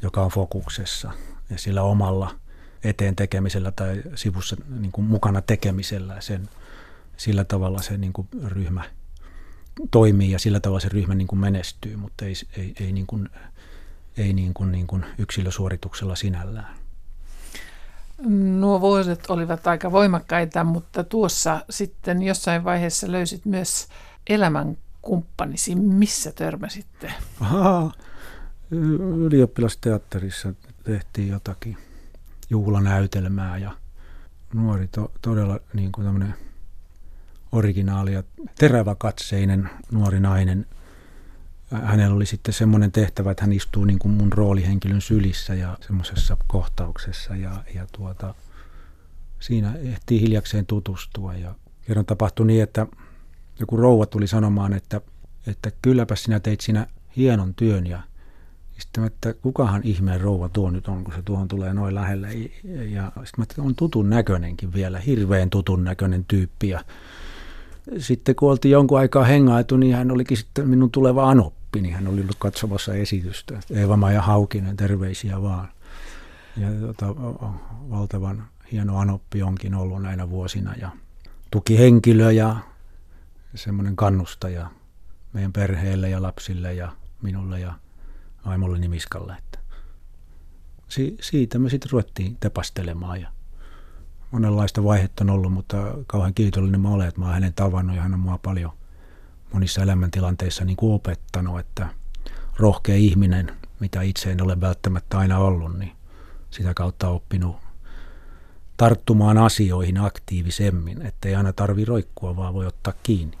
joka 0.02 0.22
on 0.22 0.30
fokuksessa 0.30 1.12
ja 1.50 1.58
sillä 1.58 1.82
omalla 1.82 2.34
eteen 2.84 3.16
tekemisellä 3.16 3.70
tai 3.70 4.02
sivussa 4.14 4.56
niin 4.80 4.92
kuin 4.92 5.04
mukana 5.04 5.40
tekemisellä 5.40 6.20
sen, 6.20 6.48
sillä 7.16 7.44
tavalla 7.44 7.82
se 7.82 7.96
niin 7.96 8.12
kuin 8.12 8.28
ryhmä 8.44 8.84
toimii 9.90 10.30
ja 10.30 10.38
sillä 10.38 10.60
tavalla 10.60 10.80
se 10.80 10.88
ryhmä 10.88 11.14
niin 11.14 11.28
kuin 11.28 11.38
menestyy, 11.38 11.96
mutta 11.96 12.24
ei, 12.24 12.34
ei, 12.56 12.74
ei, 12.80 12.92
niin 12.92 13.06
kuin, 13.06 13.28
ei 14.16 14.32
niin 14.32 14.54
kuin, 14.54 14.72
niin 14.72 14.86
kuin 14.86 15.06
yksilösuorituksella 15.18 16.16
sinällään. 16.16 16.79
Nuo 18.28 18.80
vuodet 18.80 19.30
olivat 19.30 19.66
aika 19.66 19.92
voimakkaita, 19.92 20.64
mutta 20.64 21.04
tuossa 21.04 21.60
sitten 21.70 22.22
jossain 22.22 22.64
vaiheessa 22.64 23.12
löysit 23.12 23.44
myös 23.44 23.88
elämän 24.30 24.78
kumppanisi. 25.02 25.74
Missä 25.74 26.32
törmäsitte? 26.32 27.12
Ylioppilasteatterissa 28.70 30.54
tehtiin 30.84 31.28
jotakin 31.28 31.76
juhlanäytelmää 32.50 33.58
ja 33.58 33.70
nuori 34.54 34.88
to, 34.88 35.12
todella 35.22 35.60
niin 35.74 35.92
kuin 35.92 36.04
tämmöinen 36.04 36.34
originaali 37.52 38.14
ja 38.14 38.22
teräväkatseinen 38.58 39.70
nuori 39.92 40.20
nainen. 40.20 40.66
Hänellä 41.70 42.16
oli 42.16 42.26
sitten 42.26 42.54
semmoinen 42.54 42.92
tehtävä, 42.92 43.30
että 43.30 43.42
hän 43.42 43.52
istuu 43.52 43.84
niin 43.84 43.98
kuin 43.98 44.12
mun 44.12 44.32
roolihenkilön 44.32 45.00
sylissä 45.00 45.54
ja 45.54 45.78
semmoisessa 45.80 46.36
kohtauksessa 46.46 47.36
ja, 47.36 47.64
ja 47.74 47.86
tuota, 47.92 48.34
siinä 49.40 49.74
ehtii 49.74 50.20
hiljakseen 50.20 50.66
tutustua 50.66 51.34
ja 51.34 51.54
kerran 51.86 52.06
tapahtui 52.06 52.46
niin, 52.46 52.62
että 52.62 52.86
joku 53.60 53.76
rouva 53.76 54.06
tuli 54.06 54.26
sanomaan, 54.26 54.72
että, 54.72 55.00
että 55.46 55.70
kylläpä 55.82 56.16
sinä 56.16 56.40
teit 56.40 56.60
siinä 56.60 56.86
hienon 57.16 57.54
työn 57.54 57.86
ja 57.86 58.02
sitten 58.78 59.04
että 59.04 59.34
kukahan 59.34 59.80
ihmeen 59.84 60.20
rouva 60.20 60.48
tuo 60.48 60.70
nyt 60.70 60.88
on, 60.88 61.04
kun 61.04 61.14
se 61.14 61.22
tuohon 61.22 61.48
tulee 61.48 61.74
noin 61.74 61.94
lähelle. 61.94 62.28
Ja 62.90 63.12
sitten 63.24 63.42
että 63.42 63.62
on 63.62 63.74
tutun 63.74 64.10
näköinenkin 64.10 64.72
vielä, 64.72 64.98
hirveän 64.98 65.50
tutun 65.50 65.84
näköinen 65.84 66.24
tyyppi. 66.24 66.68
Ja 66.68 66.84
sitten 67.98 68.34
kun 68.34 68.50
oltiin 68.50 68.72
jonkun 68.72 68.98
aikaa 68.98 69.24
hengaitu, 69.24 69.76
niin 69.76 69.94
hän 69.94 70.10
olikin 70.10 70.36
sitten 70.36 70.68
minun 70.68 70.90
tuleva 70.90 71.30
anoppi, 71.30 71.59
niin 71.74 71.94
hän 71.94 72.08
oli 72.08 72.20
ollut 72.20 72.36
katsomassa 72.38 72.94
esitystä. 72.94 73.60
Eeva-Maija 73.70 74.22
Haukinen, 74.22 74.76
terveisiä 74.76 75.42
vaan. 75.42 75.68
Ja 76.56 76.68
tota, 76.80 77.06
valtavan 77.90 78.46
hieno 78.72 78.98
anoppi 78.98 79.42
onkin 79.42 79.74
ollut 79.74 80.02
näinä 80.02 80.30
vuosina 80.30 80.74
ja 80.74 80.90
tukihenkilö 81.50 82.32
ja 82.32 82.56
semmoinen 83.54 83.96
kannustaja 83.96 84.70
meidän 85.32 85.52
perheelle 85.52 86.10
ja 86.10 86.22
lapsille 86.22 86.74
ja 86.74 86.92
minulle 87.22 87.60
ja 87.60 87.74
vaimolle 88.46 88.78
nimiskalle. 88.78 89.32
Että 89.38 89.58
si- 90.88 91.16
siitä 91.20 91.58
me 91.58 91.70
sitten 91.70 91.90
ruvettiin 91.90 92.36
tepastelemaan 92.40 93.20
ja 93.20 93.28
monenlaista 94.30 94.84
vaihetta 94.84 95.24
on 95.24 95.30
ollut, 95.30 95.52
mutta 95.52 95.76
kauhean 96.06 96.34
kiitollinen 96.34 96.80
mä 96.80 96.88
olen, 96.88 97.08
että 97.08 97.20
mä 97.20 97.26
olen 97.26 97.34
hänen 97.34 97.54
tavannut 97.54 97.96
ja 97.96 98.02
hän 98.02 98.14
on 98.14 98.20
mua 98.20 98.38
paljon 98.38 98.72
monissa 99.52 99.82
elämäntilanteissa 99.82 100.64
niin 100.64 100.76
kuin 100.76 100.94
opettanut, 100.94 101.60
että 101.60 101.88
rohkea 102.56 102.94
ihminen, 102.94 103.56
mitä 103.80 104.02
itse 104.02 104.32
en 104.32 104.42
ole 104.42 104.60
välttämättä 104.60 105.18
aina 105.18 105.38
ollut, 105.38 105.78
niin 105.78 105.92
sitä 106.50 106.74
kautta 106.74 107.08
oppinut 107.08 107.56
tarttumaan 108.76 109.38
asioihin 109.38 109.98
aktiivisemmin, 109.98 111.02
ettei 111.02 111.34
aina 111.34 111.52
tarvi 111.52 111.84
roikkua, 111.84 112.36
vaan 112.36 112.54
voi 112.54 112.66
ottaa 112.66 112.94
kiinni. 113.02 113.39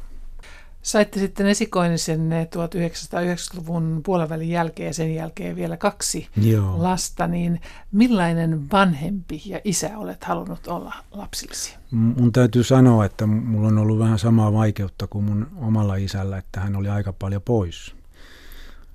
Saitte 0.82 1.20
sitten 1.20 1.46
esikoinisen 1.46 2.30
1990-luvun 2.30 4.00
puolivälin 4.04 4.48
jälkeen 4.48 4.86
ja 4.86 4.94
sen 4.94 5.14
jälkeen 5.14 5.56
vielä 5.56 5.76
kaksi 5.76 6.28
Joo. 6.42 6.74
lasta, 6.82 7.26
niin 7.26 7.60
millainen 7.92 8.70
vanhempi 8.70 9.42
ja 9.46 9.60
isä 9.64 9.98
olet 9.98 10.24
halunnut 10.24 10.66
olla 10.66 10.94
lapsillesi? 11.10 11.76
Mun 11.90 12.32
täytyy 12.32 12.64
sanoa, 12.64 13.04
että 13.04 13.26
mulla 13.26 13.68
on 13.68 13.78
ollut 13.78 13.98
vähän 13.98 14.18
samaa 14.18 14.52
vaikeutta 14.52 15.06
kuin 15.06 15.24
mun 15.24 15.46
omalla 15.56 15.96
isällä, 15.96 16.38
että 16.38 16.60
hän 16.60 16.76
oli 16.76 16.88
aika 16.88 17.12
paljon 17.12 17.42
pois, 17.42 17.94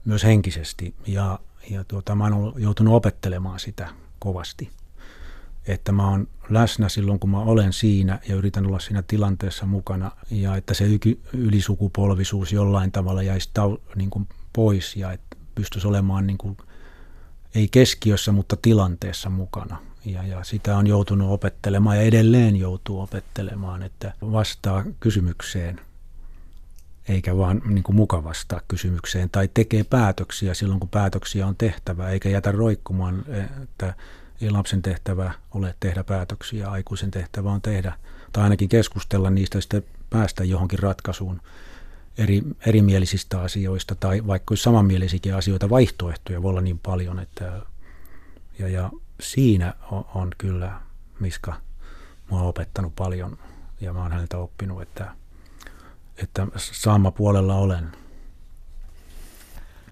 myös 0.06 0.24
henkisesti, 0.24 0.94
ja, 1.08 1.40
ja 1.70 1.84
tuota, 1.84 2.16
mä 2.16 2.24
oon 2.24 2.54
joutunut 2.58 2.94
opettelemaan 2.94 3.60
sitä 3.60 3.88
kovasti 4.20 4.70
että 5.68 5.92
mä 5.92 6.10
oon 6.10 6.28
läsnä 6.50 6.90
silloin, 6.90 7.20
kun 7.20 7.30
mä 7.30 7.40
olen 7.40 7.74
siinä 7.74 8.20
ja 8.28 8.36
yritän 8.36 8.66
olla 8.66 8.80
siinä 8.80 9.02
tilanteessa 9.02 9.66
mukana 9.66 10.12
ja 10.32 10.56
että 10.56 10.74
se 10.74 10.86
ylisukupolvisuus 11.34 12.54
jollain 12.54 12.92
tavalla 12.92 13.24
jäisi 13.24 13.50
tau, 13.54 13.78
niin 13.96 14.10
kuin 14.10 14.28
pois 14.54 14.96
ja 14.96 15.12
että 15.12 15.38
pystyisi 15.56 15.88
olemaan 15.88 16.28
niin 16.28 16.38
kuin, 16.38 16.58
ei 17.56 17.68
keskiössä, 17.68 18.32
mutta 18.32 18.58
tilanteessa 18.62 19.30
mukana. 19.30 19.78
Ja, 20.06 20.24
ja 20.24 20.44
sitä 20.44 20.78
on 20.78 20.88
joutunut 20.88 21.32
opettelemaan 21.32 21.98
ja 21.98 22.04
edelleen 22.04 22.56
joutuu 22.56 23.02
opettelemaan, 23.02 23.84
että 23.84 24.14
vastaa 24.22 24.84
kysymykseen 25.00 25.80
eikä 27.10 27.38
vaan 27.38 27.62
niin 27.66 27.84
kuin 27.84 27.96
muka 27.96 28.24
vastaa 28.24 28.62
kysymykseen 28.68 29.30
tai 29.30 29.50
tekee 29.54 29.84
päätöksiä 29.84 30.54
silloin, 30.54 30.80
kun 30.80 30.90
päätöksiä 30.90 31.48
on 31.48 31.56
tehtävä, 31.56 32.10
eikä 32.10 32.30
jätä 32.30 32.52
roikkumaan, 32.52 33.26
että 33.64 33.94
ei 34.42 34.50
lapsen 34.50 34.82
tehtävä 34.82 35.32
ole 35.54 35.76
tehdä 35.80 36.04
päätöksiä, 36.04 36.70
aikuisen 36.70 37.12
tehtävä 37.12 37.52
on 37.52 37.62
tehdä, 37.62 37.94
tai 38.32 38.44
ainakin 38.44 38.70
keskustella 38.70 39.30
niistä 39.30 39.62
sitten 39.62 39.84
päästä 40.10 40.44
johonkin 40.44 40.80
ratkaisuun 40.80 41.42
eri, 42.18 42.42
erimielisistä 42.66 43.42
asioista, 43.42 43.96
tai 43.96 44.28
vaikka 44.28 44.52
olisi 44.52 44.64
samanmielisikin 44.64 45.36
asioita, 45.36 45.70
vaihtoehtoja 45.70 46.42
voi 46.42 46.50
olla 46.50 46.62
niin 46.62 46.80
paljon, 46.80 47.20
että 47.20 47.62
ja, 48.60 48.68
ja 48.68 48.92
siinä 49.20 49.74
on, 49.92 50.06
on 50.16 50.32
kyllä 50.38 50.80
Miska 51.20 51.54
mua 52.30 52.40
on 52.42 52.48
opettanut 52.48 52.96
paljon, 52.96 53.38
ja 53.82 53.94
mä 53.94 54.02
oon 54.02 54.12
häneltä 54.12 54.38
oppinut, 54.38 54.82
että, 54.82 55.12
että 56.18 56.48
saama 56.56 57.12
puolella 57.12 57.56
olen– 57.56 57.92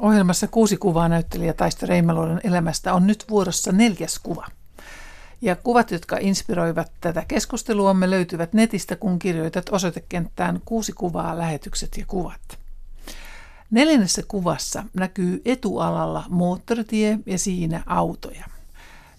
Ohjelmassa 0.03 0.47
kuusi 0.47 0.77
kuvaa 0.77 1.09
näyttelijä 1.09 1.53
Taisto 1.53 1.85
Reimaluodon 1.85 2.41
elämästä 2.43 2.93
on 2.93 3.07
nyt 3.07 3.25
vuorossa 3.29 3.71
neljäs 3.71 4.19
kuva. 4.19 4.47
Ja 5.41 5.55
kuvat, 5.55 5.91
jotka 5.91 6.17
inspiroivat 6.19 6.91
tätä 7.01 7.23
keskusteluamme, 7.27 8.09
löytyvät 8.09 8.53
netistä, 8.53 8.95
kun 8.95 9.19
kirjoitat 9.19 9.69
osoitekenttään 9.71 10.61
kuusi 10.65 10.93
kuvaa, 10.93 11.37
lähetykset 11.37 11.97
ja 11.97 12.05
kuvat. 12.07 12.59
Neljännessä 13.71 14.21
kuvassa 14.27 14.83
näkyy 14.93 15.41
etualalla 15.45 16.23
moottoritie 16.29 17.19
ja 17.25 17.37
siinä 17.37 17.83
autoja. 17.85 18.45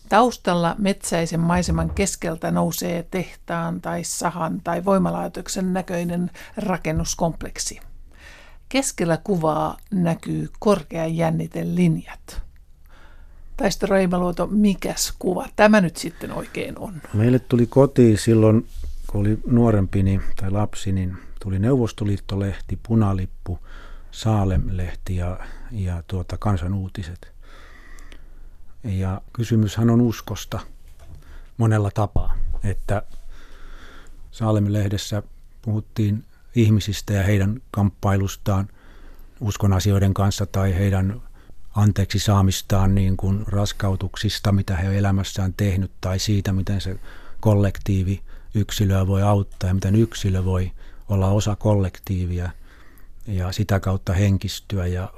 Taustalla 0.08 0.74
metsäisen 0.78 1.40
maiseman 1.40 1.90
keskeltä 1.90 2.50
nousee 2.50 3.06
tehtaan 3.10 3.80
tai 3.80 4.04
sahan 4.04 4.60
tai 4.64 4.84
voimalaitoksen 4.84 5.72
näköinen 5.72 6.30
rakennuskompleksi. 6.56 7.80
Keskellä 8.74 9.18
kuvaa 9.24 9.76
näkyy 9.90 10.48
korkean 10.58 11.16
jänniten 11.16 11.76
linjat. 11.76 12.42
Taisto 13.56 13.86
Reimaluoto, 13.86 14.46
mikäs 14.46 15.14
kuva 15.18 15.46
tämä 15.56 15.80
nyt 15.80 15.96
sitten 15.96 16.32
oikein 16.32 16.78
on? 16.78 16.94
Meille 17.12 17.38
tuli 17.38 17.66
kotiin 17.66 18.18
silloin, 18.18 18.66
kun 19.06 19.20
oli 19.20 19.38
nuorempi 19.46 20.02
niin, 20.02 20.22
tai 20.36 20.50
lapsi, 20.50 20.92
niin 20.92 21.16
tuli 21.42 21.58
Neuvostoliittolehti, 21.58 22.78
Punalippu, 22.88 23.58
Saalem-lehti 24.10 25.16
ja, 25.16 25.38
ja 25.70 26.02
tuota, 26.06 26.38
kansanuutiset. 26.38 27.32
Ja 28.84 29.20
kysymyshän 29.32 29.90
on 29.90 30.00
uskosta 30.00 30.60
monella 31.56 31.90
tapaa, 31.90 32.34
että 32.64 33.02
Saalem-lehdessä 34.30 35.22
puhuttiin 35.62 36.24
ihmisistä 36.54 37.12
ja 37.12 37.22
heidän 37.22 37.62
kamppailustaan 37.70 38.68
uskon 39.40 39.72
asioiden 39.72 40.14
kanssa 40.14 40.46
tai 40.46 40.74
heidän 40.74 41.22
anteeksi 41.74 42.18
saamistaan 42.18 42.94
niin 42.94 43.16
kuin 43.16 43.44
raskautuksista, 43.46 44.52
mitä 44.52 44.76
he 44.76 44.88
on 44.88 44.94
elämässään 44.94 45.54
tehnyt, 45.56 45.90
tai 46.00 46.18
siitä, 46.18 46.52
miten 46.52 46.80
se 46.80 46.98
kollektiivi 47.40 48.22
yksilöä 48.54 49.06
voi 49.06 49.22
auttaa 49.22 49.70
ja 49.70 49.74
miten 49.74 49.94
yksilö 49.94 50.44
voi 50.44 50.72
olla 51.08 51.28
osa 51.28 51.56
kollektiivia 51.56 52.50
ja 53.26 53.52
sitä 53.52 53.80
kautta 53.80 54.12
henkistyä 54.12 54.86
ja 54.86 55.12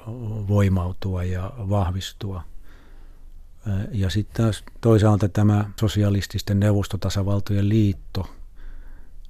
voimautua 0.49 1.25
ja 1.25 1.53
vahvistua. 1.57 2.43
Ja 3.93 4.11
sitten 4.11 4.45
taas 4.45 4.65
toisaalta 4.81 5.29
tämä 5.29 5.71
sosialististen 5.81 6.61
neuvostotasavaltojen 6.61 7.69
liitto 7.69 8.36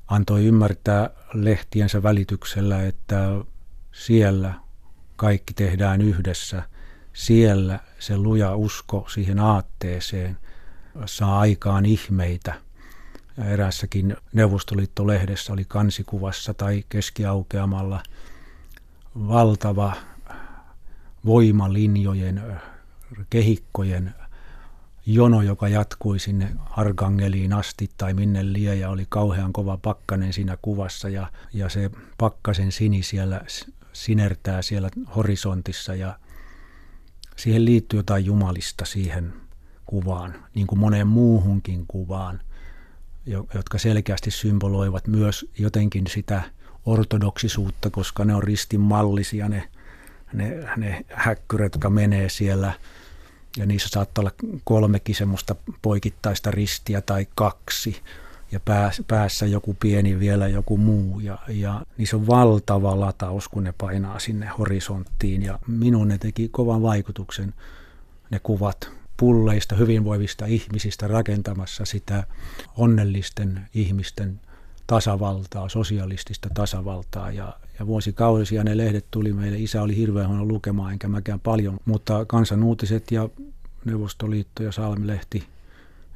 antoi 0.09 0.45
ymmärtää 0.45 1.11
lehtiensä 1.35 2.03
välityksellä, 2.03 2.87
että 2.87 3.29
siellä 3.93 4.55
kaikki 5.17 5.55
tehdään 5.55 6.01
yhdessä. 6.01 6.63
Siellä 7.13 7.81
se 7.99 8.17
luja 8.17 8.57
usko 8.57 9.07
siihen 9.09 9.39
aatteeseen 9.39 10.39
saa 11.07 11.41
aikaan 11.41 11.87
ihmeitä. 11.87 12.55
Erässäkin 13.53 14.17
Neuvostoliitto-lehdessä 14.33 15.53
oli 15.53 15.65
kansikuvassa 15.65 16.55
tai 16.55 16.85
keskiaukeamalla 16.89 18.03
valtava 19.15 19.93
voimalinjojen 21.25 22.43
kehikkojen 23.31 24.15
jono, 25.07 25.43
joka 25.43 25.69
jatkui 25.69 26.19
sinne 26.19 26.53
Arkangeliin 26.71 27.53
asti 27.53 27.91
tai 27.99 28.15
minne 28.15 28.53
lie 28.53 28.75
ja 28.75 28.91
oli 28.91 29.07
kauhean 29.09 29.53
kova 29.53 29.77
pakkanen 29.77 30.33
siinä 30.33 30.59
kuvassa 30.63 31.09
ja, 31.09 31.33
ja 31.53 31.69
se 31.69 31.91
pakkasen 32.19 32.73
sini 32.73 33.03
siellä 33.03 33.41
sinertää 33.93 34.63
siellä 34.63 34.91
horisontissa 35.17 35.95
ja 35.95 36.19
siihen 37.37 37.65
liittyy 37.65 37.99
jotain 37.99 38.25
jumalista 38.25 38.85
siihen 38.85 39.33
kuvaan, 39.87 40.35
niin 40.55 40.67
kuin 40.67 40.79
moneen 40.79 41.07
muuhunkin 41.07 41.85
kuvaan, 41.89 42.41
jotka 43.55 43.79
selkeästi 43.79 44.31
symboloivat 44.31 45.07
myös 45.07 45.47
jotenkin 45.59 46.07
sitä 46.07 46.43
ortodoksisuutta, 46.87 47.91
koska 47.91 48.25
ne 48.25 48.35
on 48.35 48.43
ristinmallisia 48.43 49.49
ne, 49.49 49.69
ne, 50.33 50.69
ne 50.77 51.05
häkkyrät, 51.13 51.75
jotka 51.75 51.91
menee 51.91 52.29
siellä– 52.29 52.73
ja 53.57 53.67
niissä 53.67 53.89
saattaa 53.89 54.23
olla 54.23 54.59
kolmekin 54.65 55.15
semmoista 55.15 55.55
poikittaista 55.83 56.51
ristiä 56.51 57.01
tai 57.01 57.27
kaksi. 57.35 58.03
Ja 58.53 58.61
päässä 59.07 59.47
joku 59.47 59.77
pieni 59.81 60.21
vielä 60.21 60.49
joku 60.49 60.77
muu. 60.77 61.21
Ja, 61.21 61.39
ja 61.49 61.83
niissä 61.99 62.17
on 62.17 62.27
valtava 62.27 63.01
lataus, 63.01 63.49
kun 63.49 63.65
ne 63.65 63.75
painaa 63.79 64.19
sinne 64.19 64.47
horisonttiin. 64.47 65.43
Ja 65.43 65.59
minun 65.67 66.09
ne 66.09 66.19
teki 66.19 66.49
kovan 66.49 66.83
vaikutuksen 66.83 67.55
ne 68.31 68.39
kuvat 68.39 68.91
pulleista, 69.17 69.75
hyvinvoivista 69.77 70.47
ihmisistä 70.47 71.09
rakentamassa 71.09 71.85
sitä 71.85 72.25
onnellisten 72.77 73.69
ihmisten 73.75 74.41
tasavaltaa, 74.87 75.69
sosialistista 75.69 76.49
tasavaltaa. 76.55 77.31
Ja, 77.31 77.57
ja 77.79 77.87
vuosikausia 77.87 78.65
ne 78.65 78.77
lehdet 78.77 79.07
tuli 79.11 79.33
meille. 79.33 79.59
Isä 79.59 79.83
oli 79.83 79.97
hirveän 79.97 80.29
huono 80.29 80.45
lukemaan, 80.45 80.93
enkä 80.93 81.09
mäkään 81.09 81.41
paljon, 81.41 81.79
mutta 81.85 82.25
kansanuutiset 82.25 83.11
ja 83.11 83.29
Neuvostoliitto 83.85 84.63
ja 84.63 84.73
Salmilehti, 84.73 85.45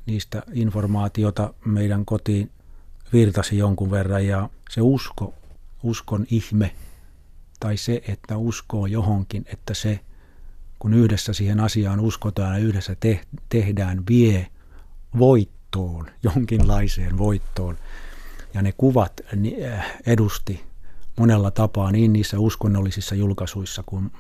niistä 0.07 0.42
informaatiota 0.53 1.55
meidän 1.64 2.05
kotiin 2.05 2.51
virtasi 3.12 3.59
jonkun 3.59 3.90
verran 3.90 4.27
ja 4.27 4.51
se 4.70 4.81
usko, 4.81 5.35
uskon 5.83 6.27
ihme 6.31 6.75
tai 7.61 7.77
se, 7.77 8.03
että 8.09 8.37
uskoo 8.37 8.87
johonkin, 8.87 9.44
että 9.53 9.75
se, 9.75 10.01
kun 10.79 10.94
yhdessä 10.94 11.33
siihen 11.33 11.61
asiaan 11.61 12.01
uskotaan 12.01 12.53
ja 12.55 12.66
yhdessä 12.66 12.96
te- 13.01 13.20
tehdään, 13.49 14.03
vie 14.09 14.46
voittoon, 15.18 16.07
jonkinlaiseen 16.23 17.18
voittoon. 17.18 17.79
Ja 18.55 18.62
ne 18.62 18.73
kuvat 18.77 19.12
äh, 19.75 19.92
edusti 20.07 20.69
monella 21.20 21.50
tapaa 21.50 21.92
niin 21.92 22.12
niissä 22.12 22.38
uskonnollisissa 22.38 23.14
julkaisuissa 23.14 23.83
kuin 23.87 24.12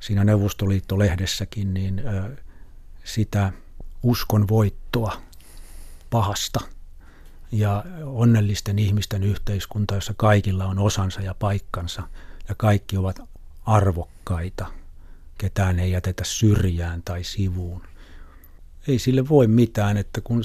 siinä 0.00 0.24
Neuvostoliitto-lehdessäkin, 0.24 1.74
niin 1.74 2.02
sitä 3.04 3.52
uskon 4.02 4.48
voittoa 4.48 5.22
pahasta 6.10 6.60
ja 7.52 7.84
onnellisten 8.04 8.78
ihmisten 8.78 9.22
yhteiskunta, 9.22 9.94
jossa 9.94 10.14
kaikilla 10.16 10.64
on 10.64 10.78
osansa 10.78 11.20
ja 11.20 11.34
paikkansa 11.34 12.02
ja 12.48 12.54
kaikki 12.54 12.96
ovat 12.96 13.20
arvokkaita. 13.66 14.66
Ketään 15.38 15.78
ei 15.78 15.90
jätetä 15.90 16.24
syrjään 16.24 17.02
tai 17.02 17.24
sivuun. 17.24 17.82
Ei 18.88 18.98
sille 18.98 19.28
voi 19.28 19.46
mitään, 19.46 19.96
että 19.96 20.20
kun, 20.20 20.42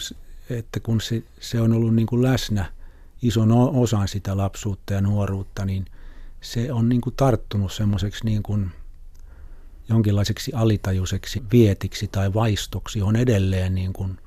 että 0.49 0.79
kun 0.79 1.01
se, 1.01 1.23
se 1.39 1.61
on 1.61 1.73
ollut 1.73 1.95
niin 1.95 2.07
kuin 2.07 2.21
läsnä 2.23 2.76
ison 3.21 3.51
osan 3.51 4.07
sitä 4.07 4.37
lapsuutta 4.37 4.93
ja 4.93 5.01
nuoruutta, 5.01 5.65
niin 5.65 5.85
se 6.41 6.73
on 6.73 6.89
niin 6.89 7.01
kuin 7.01 7.15
tarttunut 7.15 7.71
semmoiseksi 7.71 8.25
niin 8.25 8.43
kuin 8.43 8.71
jonkinlaiseksi 9.89 10.51
alitajuiseksi 10.53 11.43
vietiksi 11.51 12.07
tai 12.07 12.33
vaistoksi, 12.33 13.01
on 13.01 13.15
edelleen 13.15 13.75
niin 13.75 13.93
kuin 13.93 14.17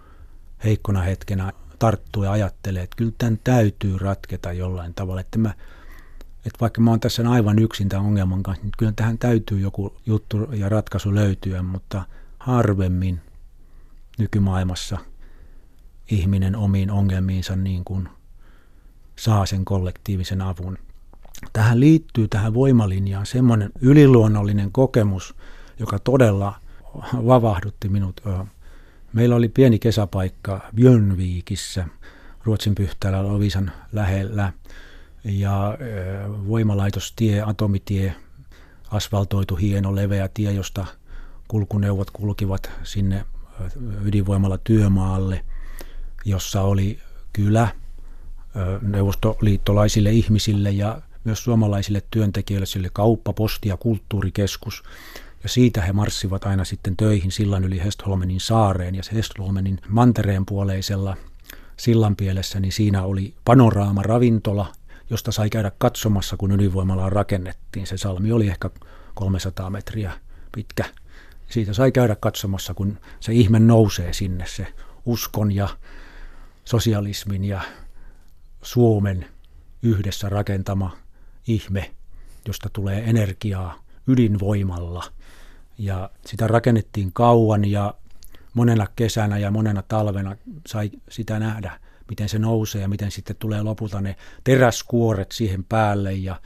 heikkona 0.64 1.00
hetkenä 1.00 1.53
tarttuu 1.79 2.24
ja 2.24 2.33
ajattelee, 2.33 2.83
että 2.83 2.96
kyllä 2.96 3.12
tämän 3.18 3.38
täytyy 3.44 3.98
ratketa 3.98 4.53
jollain 4.53 4.94
tavalla. 4.94 5.20
Että, 5.20 5.38
mä, 5.38 5.55
että 6.46 6.61
vaikka 6.61 6.81
mä 6.81 6.90
oon 6.90 7.00
tässä 7.00 7.31
aivan 7.31 7.59
yksin 7.59 7.88
tämän 7.88 8.07
ongelman 8.07 8.42
kanssa, 8.42 8.62
niin 8.62 8.72
kyllä 8.79 8.92
tähän 8.96 9.18
täytyy 9.18 9.61
joku 9.61 9.96
juttu 10.07 10.38
ja 10.53 10.68
ratkaisu 10.68 11.14
löytyä, 11.14 11.62
mutta 11.62 12.03
harvemmin 12.38 13.20
nykymaailmassa 14.18 14.98
ihminen 16.11 16.57
omiin 16.57 16.90
ongelmiinsa 16.90 17.57
niin 17.57 17.85
kuin 17.85 18.09
saa 19.20 19.46
sen 19.46 19.64
kollektiivisen 19.64 20.42
avun. 20.42 20.78
Tähän 21.52 21.80
liittyy 21.80 22.28
tähän 22.28 22.54
voimalinjaan 22.54 23.26
semmoinen 23.26 23.70
yliluonnollinen 23.80 24.72
kokemus, 24.72 25.35
joka 25.78 25.98
todella 25.98 26.54
vavahdutti 27.14 27.88
minut. 27.88 28.20
Meillä 29.12 29.37
oli 29.37 29.48
pieni 29.48 29.78
kesäpaikka 29.78 30.61
Björnviikissä, 30.74 31.87
Ruotsin 32.44 32.74
pyhtäällä 32.74 33.22
Lovisan 33.22 33.72
lähellä, 33.92 34.52
ja 35.24 35.78
voimalaitostie, 36.48 37.42
atomitie, 37.42 38.14
asfaltoitu 38.90 39.56
hieno 39.56 39.94
leveä 39.94 40.28
tie, 40.28 40.52
josta 40.52 40.87
kulkuneuvot 41.48 42.11
kulkivat 42.11 42.70
sinne 42.83 43.24
ydinvoimalla 44.04 44.59
työmaalle, 44.59 45.44
jossa 46.24 46.62
oli 46.62 46.98
kylä 47.33 47.68
neuvostoliittolaisille 48.82 50.10
ihmisille 50.12 50.70
ja 50.70 51.02
myös 51.24 51.44
suomalaisille 51.44 52.02
työntekijöille, 52.10 52.66
sille 52.66 52.90
kauppa, 52.92 53.32
posti 53.32 53.68
ja 53.68 53.76
kulttuurikeskus. 53.76 54.82
Ja 55.42 55.48
siitä 55.48 55.82
he 55.82 55.92
marssivat 55.92 56.44
aina 56.44 56.64
sitten 56.64 56.96
töihin 56.96 57.32
sillan 57.32 57.64
yli 57.64 57.84
Hestholmenin 57.84 58.40
saareen 58.40 58.94
ja 58.94 59.02
Hestholmenin 59.12 59.80
mantereen 59.88 60.46
puoleisella 60.46 61.16
sillanpielessä, 61.76 62.60
niin 62.60 62.72
siinä 62.72 63.02
oli 63.02 63.34
panoraama 63.44 64.02
ravintola, 64.02 64.72
josta 65.10 65.32
sai 65.32 65.50
käydä 65.50 65.72
katsomassa, 65.78 66.36
kun 66.36 66.52
ydinvoimalaa 66.52 67.10
rakennettiin. 67.10 67.86
Se 67.86 67.96
salmi 67.96 68.32
oli 68.32 68.48
ehkä 68.48 68.70
300 69.14 69.70
metriä 69.70 70.12
pitkä. 70.52 70.84
Siitä 71.48 71.72
sai 71.72 71.92
käydä 71.92 72.16
katsomassa, 72.20 72.74
kun 72.74 72.98
se 73.20 73.32
ihme 73.32 73.58
nousee 73.58 74.12
sinne, 74.12 74.44
se 74.46 74.66
uskon 75.06 75.52
ja 75.52 75.68
sosialismin 76.64 77.44
ja 77.44 77.60
Suomen 78.62 79.27
yhdessä 79.83 80.29
rakentama 80.29 80.96
ihme, 81.46 81.90
josta 82.49 82.68
tulee 82.73 83.11
energiaa 83.11 83.83
ydinvoimalla. 84.07 85.05
Ja 85.79 86.11
sitä 86.27 86.46
rakennettiin 86.46 87.12
kauan 87.12 87.64
ja 87.64 87.94
monena 88.55 88.87
kesänä 88.96 89.38
ja 89.38 89.51
monena 89.51 89.83
talvena 89.83 90.37
sai 90.68 90.90
sitä 91.09 91.38
nähdä, 91.38 91.81
miten 92.09 92.29
se 92.29 92.38
nousee 92.38 92.83
ja 92.83 92.88
miten 92.88 93.11
sitten 93.11 93.37
tulee 93.37 93.62
lopulta 93.62 94.01
ne 94.01 94.16
teräskuoret 94.44 95.33
siihen 95.33 95.64
päälle 95.64 96.12
ja 96.12 96.40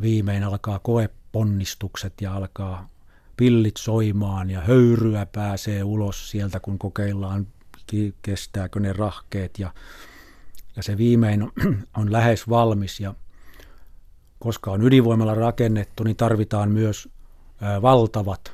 viimein 0.00 0.44
alkaa 0.44 0.78
koeponnistukset 0.78 2.12
ja 2.20 2.34
alkaa 2.34 2.88
pillit 3.36 3.76
soimaan 3.76 4.50
ja 4.50 4.60
höyryä 4.60 5.26
pääsee 5.26 5.84
ulos 5.84 6.30
sieltä, 6.30 6.60
kun 6.60 6.78
kokeillaan, 6.78 7.46
kestääkö 8.22 8.80
ne 8.80 8.92
rahkeet 8.92 9.58
ja, 9.58 9.72
ja 10.76 10.82
se 10.82 10.96
viimein 10.96 11.42
on 12.00 12.12
lähes 12.12 12.48
valmis 12.48 13.00
ja 13.00 13.14
koska 14.38 14.70
on 14.70 14.82
ydinvoimalla 14.82 15.34
rakennettu, 15.34 16.04
niin 16.04 16.16
tarvitaan 16.16 16.70
myös 16.70 17.08
valtavat 17.82 18.52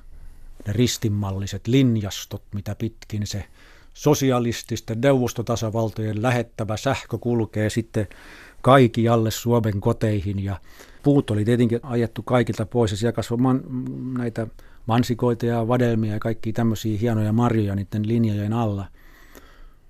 ne 0.66 0.72
ristinmalliset 0.72 1.66
linjastot, 1.66 2.42
mitä 2.54 2.74
pitkin 2.74 3.26
se 3.26 3.44
sosialististen 3.94 5.00
neuvostotasavaltojen 5.00 6.22
lähettävä 6.22 6.76
sähkö 6.76 7.18
kulkee 7.18 7.70
sitten 7.70 8.08
kaikkialle 8.62 9.30
Suomen 9.30 9.80
koteihin 9.80 10.44
ja 10.44 10.60
puut 11.02 11.30
oli 11.30 11.44
tietenkin 11.44 11.80
ajettu 11.82 12.22
kaikilta 12.22 12.66
pois 12.66 12.90
ja 12.90 12.96
siellä 12.96 13.12
kasvoi 13.12 13.38
man, 13.38 13.62
näitä 14.18 14.46
mansikoita 14.86 15.46
ja 15.46 15.68
vadelmia 15.68 16.12
ja 16.12 16.18
kaikki 16.18 16.52
tämmöisiä 16.52 16.98
hienoja 16.98 17.32
marjoja 17.32 17.74
niiden 17.74 18.08
linjojen 18.08 18.52
alla. 18.52 18.86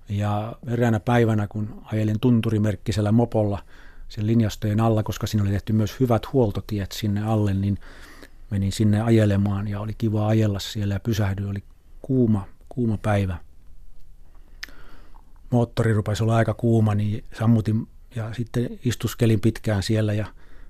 Ja 0.09 0.55
eräänä 0.67 0.99
päivänä, 0.99 1.47
kun 1.47 1.81
ajelin 1.83 2.19
tunturimerkkisellä 2.19 3.11
mopolla 3.11 3.63
sen 4.09 4.27
linjastojen 4.27 4.79
alla, 4.79 5.03
koska 5.03 5.27
siinä 5.27 5.43
oli 5.43 5.51
tehty 5.51 5.73
myös 5.73 5.99
hyvät 5.99 6.33
huoltotiet 6.33 6.91
sinne 6.91 7.23
alle, 7.23 7.53
niin 7.53 7.77
menin 8.49 8.71
sinne 8.71 9.01
ajelemaan 9.01 9.67
ja 9.67 9.79
oli 9.79 9.93
kiva 9.97 10.27
ajella 10.27 10.59
siellä 10.59 10.93
ja 10.93 10.99
pysähdyin, 10.99 11.49
oli 11.49 11.63
kuuma, 12.01 12.47
kuuma 12.69 12.97
päivä. 12.97 13.37
Moottori 15.49 15.93
rupesi 15.93 16.23
olla 16.23 16.35
aika 16.35 16.53
kuuma, 16.53 16.95
niin 16.95 17.23
sammutin 17.39 17.87
ja 18.15 18.33
sitten 18.33 18.69
istuskelin 18.85 19.39
pitkään 19.39 19.83
siellä 19.83 20.13
ja 20.13 20.25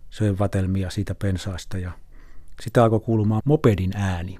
söin 0.10 0.40
vatelmia 0.40 0.90
siitä 0.90 1.16
pensaasta 1.16 1.78
ja 1.78 1.92
sitä 2.62 2.84
alkoi 2.84 3.00
kuulumaan 3.00 3.42
mopedin 3.46 3.92
ääni. 3.96 4.40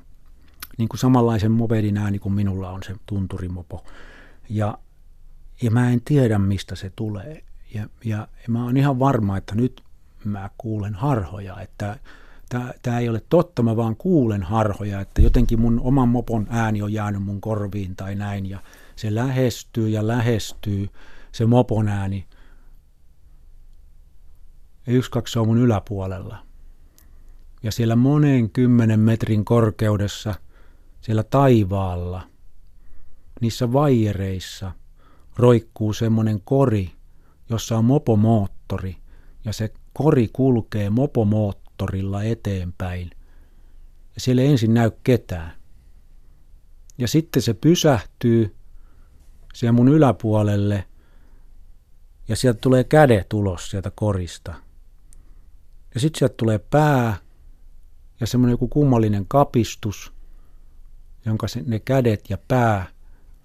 Niin 0.78 0.89
kuin 0.89 1.00
samanlaisen 1.00 1.52
mopedin 1.52 1.98
ääni 1.98 2.20
kuin 2.20 2.34
minulla 2.34 2.70
on 2.70 2.84
se 2.84 2.96
tunturimopo. 3.06 3.84
Ja, 4.50 4.78
ja 5.62 5.72
mä 5.72 5.89
en 5.89 6.02
tiedä, 6.06 6.39
mistä 6.39 6.76
se 6.76 6.91
tulee. 6.96 7.44
Ja, 7.74 7.88
ja 8.06 8.28
mä 8.48 8.64
oon 8.64 8.78
ihan 8.78 9.00
varma, 9.00 9.38
että 9.38 9.56
nyt 9.56 9.84
mä 10.26 10.50
kuulen 10.58 10.96
harhoja, 10.96 11.62
että 11.62 12.00
tämä 12.82 13.00
ei 13.00 13.10
ole 13.10 13.22
totta, 13.30 13.64
mä 13.64 13.76
vaan 13.76 13.96
kuulen 13.96 14.44
harhoja, 14.44 15.02
että 15.02 15.22
jotenkin 15.22 15.62
mun 15.62 15.80
oman 15.80 16.10
mopon 16.10 16.48
ääni 16.50 16.82
on 16.82 16.94
jäänyt 16.94 17.24
mun 17.24 17.41
korviin 17.41 17.96
tai 17.96 18.16
näin, 18.16 18.50
ja 18.50 18.60
se 18.96 19.16
lähestyy 19.16 19.89
ja 19.89 20.08
lähestyy, 20.08 20.89
se 21.32 21.46
mopon 21.46 21.88
ääni. 21.88 22.26
Ja 24.88 24.94
yksi, 24.94 25.12
kaksi 25.12 25.32
se 25.32 25.39
on 25.39 25.48
mun 25.48 25.58
yläpuolella. 25.58 26.38
Ja 27.64 27.72
siellä 27.72 27.96
monen 27.96 28.50
kymmenen 28.50 29.00
metrin 29.00 29.46
korkeudessa, 29.46 30.36
siellä 31.02 31.24
taivaalla, 31.24 32.32
niissä 33.41 33.73
vaijereissa, 33.73 34.71
roikkuu 35.38 35.93
semmoinen 35.93 36.41
kori, 36.41 36.91
jossa 37.49 37.77
on 37.77 37.86
mopomoottori, 37.86 38.97
ja 39.45 39.53
se 39.53 39.73
kori 39.93 40.29
kulkee 40.34 40.89
mopomoottorilla 40.89 42.23
eteenpäin. 42.23 43.09
Ja 44.15 44.21
siellä 44.21 44.41
ei 44.41 44.47
ensin 44.47 44.73
näy 44.73 44.91
ketään. 45.03 45.51
Ja 46.97 47.07
sitten 47.07 47.41
se 47.41 47.53
pysähtyy 47.53 48.55
siellä 49.53 49.71
mun 49.71 49.88
yläpuolelle 49.88 50.88
ja 52.27 52.36
sieltä 52.36 52.59
tulee 52.59 52.84
kädet 52.84 53.34
ulos 53.34 53.69
sieltä 53.69 53.91
korista. 53.95 54.53
Ja 55.93 55.99
sitten 55.99 56.19
sieltä 56.19 56.36
tulee 56.38 56.59
pää 56.59 57.17
ja 58.19 58.27
semmoinen 58.27 58.53
joku 58.53 58.67
kummallinen 58.67 59.25
kapistus, 59.27 60.13
jonka 61.25 61.47
se, 61.47 61.63
ne 61.65 61.79
kädet 61.79 62.29
ja 62.29 62.38
pää 62.47 62.93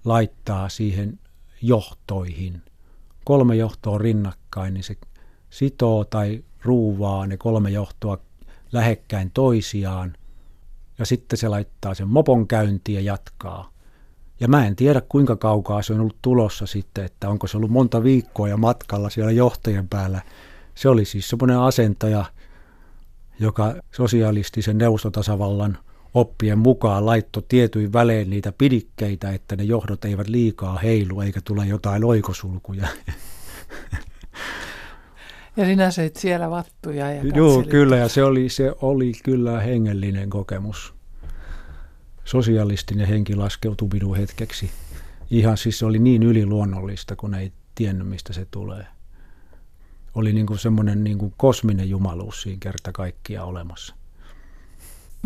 laittaa 0.08 0.68
siihen 0.68 1.18
johtoihin. 1.62 2.62
Kolme 3.24 3.56
johtoa 3.56 3.98
rinnakkain, 3.98 4.74
niin 4.74 4.84
se 4.84 4.96
sitoo 5.50 6.04
tai 6.04 6.44
ruuvaa 6.62 7.26
ne 7.26 7.36
kolme 7.36 7.70
johtoa 7.70 8.18
lähekkäin 8.72 9.30
toisiaan. 9.30 10.16
Ja 10.98 11.06
sitten 11.06 11.38
se 11.38 11.48
laittaa 11.48 11.94
sen 11.94 12.08
mopon 12.08 12.48
käyntiin 12.48 12.94
ja 12.94 13.12
jatkaa. 13.12 13.70
Ja 14.40 14.48
mä 14.48 14.66
en 14.66 14.76
tiedä 14.76 15.02
kuinka 15.08 15.36
kaukaa 15.36 15.82
se 15.82 15.92
on 15.92 16.00
ollut 16.00 16.22
tulossa 16.22 16.66
sitten, 16.66 17.04
että 17.04 17.28
onko 17.28 17.46
se 17.46 17.56
ollut 17.56 17.70
monta 17.70 18.02
viikkoa 18.02 18.48
ja 18.48 18.56
matkalla 18.56 19.10
siellä 19.10 19.32
johtajan 19.32 19.88
päällä. 19.88 20.22
Se 20.74 20.88
oli 20.88 21.04
siis 21.04 21.28
semmoinen 21.28 21.58
asentaja, 21.58 22.24
joka 23.40 23.74
sosialistisen 23.94 24.78
neuvostotasavallan 24.78 25.78
oppien 26.14 26.58
mukaan 26.58 27.06
laitto 27.06 27.40
tietyin 27.40 27.92
välein 27.92 28.30
niitä 28.30 28.52
pidikkeitä, 28.58 29.30
että 29.30 29.56
ne 29.56 29.64
johdot 29.64 30.04
eivät 30.04 30.28
liikaa 30.28 30.78
heilu 30.78 31.20
eikä 31.20 31.40
tule 31.44 31.66
jotain 31.66 32.04
oikosulkuja. 32.04 32.88
Ja 35.56 35.64
sinä 35.64 35.90
söit 35.90 36.16
siellä 36.16 36.50
vattuja 36.50 37.12
ja 37.12 37.22
Joo, 37.34 37.62
kyllä, 37.62 37.96
ja 37.96 38.08
se 38.08 38.24
oli, 38.24 38.48
se 38.48 38.72
oli 38.82 39.12
kyllä 39.24 39.60
hengellinen 39.60 40.30
kokemus. 40.30 40.94
Sosialistinen 42.24 43.08
henki 43.08 43.36
laskeutui 43.36 43.88
minun 43.92 44.16
hetkeksi. 44.16 44.70
Ihan 45.30 45.56
siis 45.56 45.78
se 45.78 45.86
oli 45.86 45.98
niin 45.98 46.22
yliluonnollista, 46.22 47.16
kun 47.16 47.34
ei 47.34 47.52
tiennyt, 47.74 48.08
mistä 48.08 48.32
se 48.32 48.46
tulee. 48.50 48.86
Oli 50.14 50.32
niin 50.32 50.46
kuin 50.46 50.58
semmoinen 50.58 51.04
niin 51.04 51.18
kuin 51.18 51.34
kosminen 51.36 51.90
jumaluus 51.90 52.42
siinä 52.42 52.58
kerta 52.60 52.92
kaikkia 52.92 53.44
olemassa. 53.44 53.94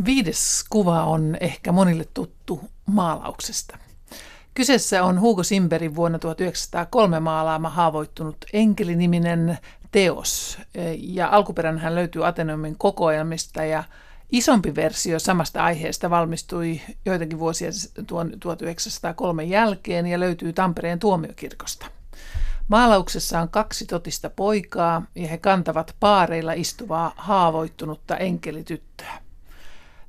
Viides 0.05 0.65
kuva 0.71 1.05
on 1.05 1.37
ehkä 1.41 1.73
monille 1.73 2.05
tuttu 2.15 2.61
maalauksesta. 2.87 3.79
Kyseessä 4.55 5.05
on 5.05 5.21
Hugo 5.21 5.43
Simberin 5.43 5.95
vuonna 5.95 6.19
1903 6.19 7.21
maalaama 7.21 7.69
haavoittunut 7.69 8.37
enkeliniminen 8.53 9.59
teos. 9.91 10.59
Ja 10.99 11.29
alkuperän 11.29 11.79
hän 11.79 11.95
löytyy 11.95 12.27
Ateneumin 12.27 12.79
kokoelmista 12.79 13.65
ja 13.65 13.85
isompi 14.33 14.75
versio 14.75 15.19
samasta 15.19 15.65
aiheesta 15.65 16.11
valmistui 16.11 16.81
joitakin 17.05 17.39
vuosia 17.39 17.71
tuon 18.07 18.33
1903 18.41 19.45
jälkeen 19.45 20.07
ja 20.07 20.21
löytyy 20.21 20.53
Tampereen 20.53 20.99
tuomiokirkosta. 20.99 21.87
Maalauksessa 22.69 23.41
on 23.41 23.49
kaksi 23.49 23.87
totista 23.87 24.31
poikaa 24.31 25.03
ja 25.15 25.29
he 25.29 25.39
kantavat 25.39 25.97
paareilla 26.01 26.53
istuvaa 26.53 27.13
haavoittunutta 27.17 28.17
enkelityttöä. 28.17 29.22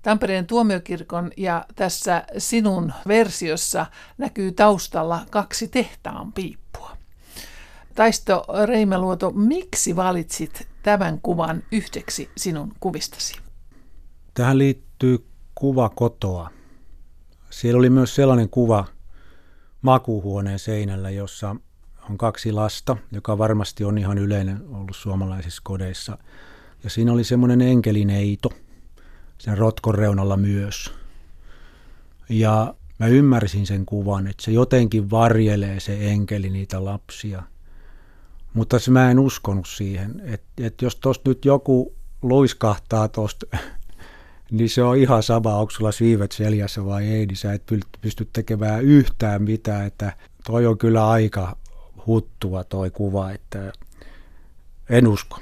Tampereen 0.04 0.48
tuomiokirkon 0.48 1.32
ja 1.38 1.66
tässä 1.76 2.24
sinun 2.38 2.94
versiossa 3.08 3.86
näkyy 4.18 4.52
taustalla 4.52 5.26
kaksi 5.30 5.68
tehtaan 5.68 6.34
piippua. 6.34 6.98
Taisto 7.96 8.46
Reimeluoto, 8.66 9.32
miksi 9.32 9.96
valitsit 9.96 10.68
tämän 10.84 11.20
kuvan 11.22 11.64
yhdeksi 11.72 12.30
sinun 12.38 12.74
kuvistasi? 12.80 13.36
Tähän 14.34 14.58
liittyy 14.58 15.26
kuva 15.56 15.90
kotoa. 15.90 16.50
Siellä 17.50 17.80
oli 17.80 17.90
myös 17.90 18.16
sellainen 18.16 18.50
kuva 18.50 18.86
makuuhuoneen 19.82 20.60
seinällä, 20.60 21.10
jossa 21.10 21.56
on 22.10 22.18
kaksi 22.18 22.52
lasta, 22.52 22.98
joka 23.12 23.38
varmasti 23.38 23.84
on 23.84 23.98
ihan 23.98 24.18
yleinen 24.18 24.62
ollut 24.68 24.96
suomalaisissa 24.96 25.62
kodeissa. 25.66 26.18
Ja 26.84 26.90
siinä 26.90 27.14
oli 27.14 27.24
semmoinen 27.24 27.62
enkelineito 27.62 28.50
sen 29.38 29.58
rotkon 29.58 29.96
reunalla 29.96 30.38
myös. 30.38 30.94
Ja 32.30 32.76
mä 33.00 33.08
ymmärsin 33.08 33.68
sen 33.68 33.86
kuvan, 33.86 34.28
että 34.28 34.44
se 34.44 34.52
jotenkin 34.52 35.12
varjelee 35.12 35.80
se 35.80 35.98
enkeli 36.10 36.50
niitä 36.50 36.86
lapsia– 36.86 37.44
mutta 38.54 38.80
se 38.80 38.92
mä 38.92 39.12
en 39.12 39.20
uskonut 39.20 39.68
siihen, 39.68 40.22
että, 40.26 40.66
että 40.66 40.86
jos 40.86 40.96
tuosta 40.96 41.30
nyt 41.30 41.46
joku 41.46 41.96
luiskahtaa 42.22 43.08
tuosta, 43.08 43.46
niin 44.52 44.70
se 44.70 44.84
on 44.84 44.98
ihan 44.98 45.24
sama, 45.24 45.56
onko 45.56 45.72
sulla 45.72 45.92
siivet 45.92 46.32
seljässä 46.32 46.86
vai 46.86 47.08
ei, 47.08 47.26
niin 47.26 47.38
sä 47.38 47.54
et 47.54 47.64
pysty 48.02 48.30
tekemään 48.34 48.84
yhtään 48.84 49.44
mitään, 49.44 49.86
että 49.86 50.14
toi 50.46 50.66
on 50.66 50.78
kyllä 50.78 51.10
aika 51.10 51.58
huttua 52.08 52.64
toi 52.64 52.92
kuva, 52.92 53.32
että 53.32 53.74
en 54.90 55.08
usko, 55.08 55.40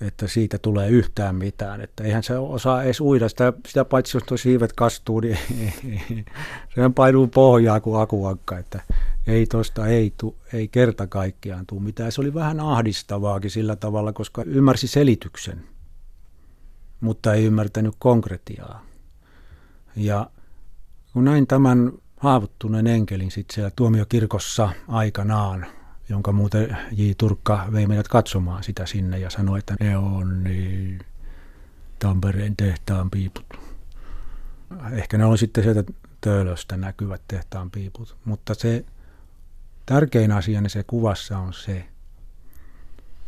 että 0.00 0.28
siitä 0.28 0.58
tulee 0.58 0.88
yhtään 0.88 1.34
mitään, 1.34 1.80
että 1.80 2.04
eihän 2.04 2.22
se 2.22 2.38
osaa 2.38 2.82
edes 2.82 3.00
uida, 3.00 3.28
sitä, 3.28 3.52
sitä 3.68 3.84
paitsi 3.84 4.16
jos 4.16 4.24
tuo 4.24 4.36
siivet 4.36 4.72
kastuu, 4.72 5.20
niin 5.20 5.38
sehän 6.74 6.94
painuu 6.94 7.26
pohjaa 7.26 7.80
kuin 7.80 8.00
akuankka, 8.00 8.58
että 8.58 8.80
ei 9.26 9.46
tosta 9.46 9.86
ei, 9.86 10.12
tu, 10.16 10.36
ei 10.52 10.68
kerta 10.68 11.06
kaikkiaan 11.06 11.66
tule 11.66 11.82
mitään. 11.82 12.12
Se 12.12 12.20
oli 12.20 12.34
vähän 12.34 12.60
ahdistavaakin 12.60 13.50
sillä 13.50 13.76
tavalla, 13.76 14.12
koska 14.12 14.42
ymmärsi 14.42 14.86
selityksen, 14.86 15.64
mutta 17.00 17.34
ei 17.34 17.44
ymmärtänyt 17.44 17.94
konkretiaa. 17.98 18.84
Ja 19.96 20.30
kun 21.12 21.24
näin 21.24 21.46
tämän 21.46 21.92
haavoittuneen 22.16 22.86
enkelin 22.86 23.30
sitten 23.30 23.54
siellä 23.54 23.70
tuomiokirkossa 23.76 24.70
aikanaan, 24.88 25.66
jonka 26.08 26.32
muuten 26.32 26.78
J. 26.92 27.10
Turkka 27.18 27.68
vei 27.72 27.86
meidät 27.86 28.08
katsomaan 28.08 28.62
sitä 28.62 28.86
sinne 28.86 29.18
ja 29.18 29.30
sanoi, 29.30 29.58
että 29.58 29.74
ne 29.80 29.96
on 29.96 30.44
niin 30.44 31.00
Tampereen 31.98 32.56
tehtaan 32.56 33.10
piiput. 33.10 33.46
Ehkä 34.92 35.18
ne 35.18 35.24
on 35.24 35.38
sitten 35.38 35.64
sieltä 35.64 35.84
Töölöstä 36.20 36.76
näkyvät 36.76 37.22
tehtaan 37.28 37.70
piiput, 37.70 38.16
mutta 38.24 38.54
se 38.54 38.84
tärkein 39.86 40.32
asia 40.32 40.60
se 40.66 40.82
kuvassa 40.82 41.38
on 41.38 41.52
se, 41.52 41.84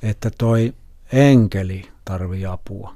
että 0.02 0.30
toi 0.38 0.74
enkeli 1.12 1.88
tarvii 2.04 2.46
apua. 2.46 2.94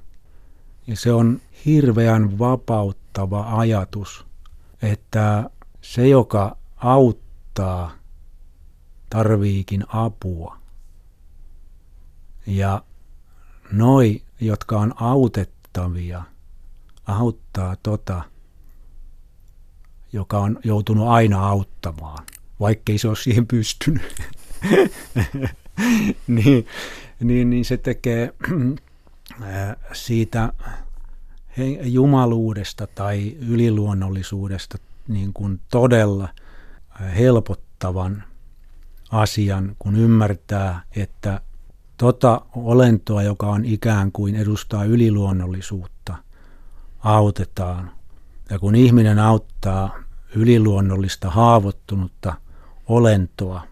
Ja 0.86 0.96
se 0.96 1.12
on 1.12 1.40
hirveän 1.66 2.38
vapauttava 2.38 3.58
ajatus, 3.58 4.26
että 4.82 5.50
se, 5.80 6.08
joka 6.08 6.56
auttaa, 6.76 7.92
tarviikin 9.10 9.84
apua. 9.88 10.58
Ja 12.46 12.84
noi, 13.72 14.22
jotka 14.40 14.78
on 14.78 14.92
autettavia, 14.96 16.22
auttaa 17.06 17.76
tota, 17.82 18.22
joka 20.12 20.38
on 20.38 20.58
joutunut 20.64 21.08
aina 21.08 21.48
auttamaan 21.48 22.26
vaikkei 22.60 22.98
se 22.98 23.08
ole 23.08 23.16
siihen 23.16 23.46
pystynyt. 23.46 24.02
niin, 26.26 26.66
niin, 27.20 27.50
niin 27.50 27.64
se 27.64 27.76
tekee 27.76 28.34
siitä 29.92 30.52
jumaluudesta 31.82 32.86
tai 32.86 33.36
yliluonnollisuudesta 33.48 34.78
niin 35.08 35.32
kuin 35.32 35.60
todella 35.70 36.28
helpottavan 37.16 38.24
asian, 39.14 39.76
kun 39.78 39.96
ymmärtää, 39.96 40.82
että 40.96 41.40
tota 41.96 42.40
olentoa, 42.56 43.22
joka 43.22 43.46
on 43.46 43.64
ikään 43.64 44.12
kuin 44.12 44.34
edustaa 44.34 44.84
yliluonnollisuutta, 44.84 46.16
autetaan. 46.98 47.90
Ja 48.50 48.58
kun 48.58 48.74
ihminen 48.74 49.18
auttaa 49.18 49.98
yliluonnollista 50.34 51.30
haavoittunutta 51.30 52.34
olentoa 52.88 53.62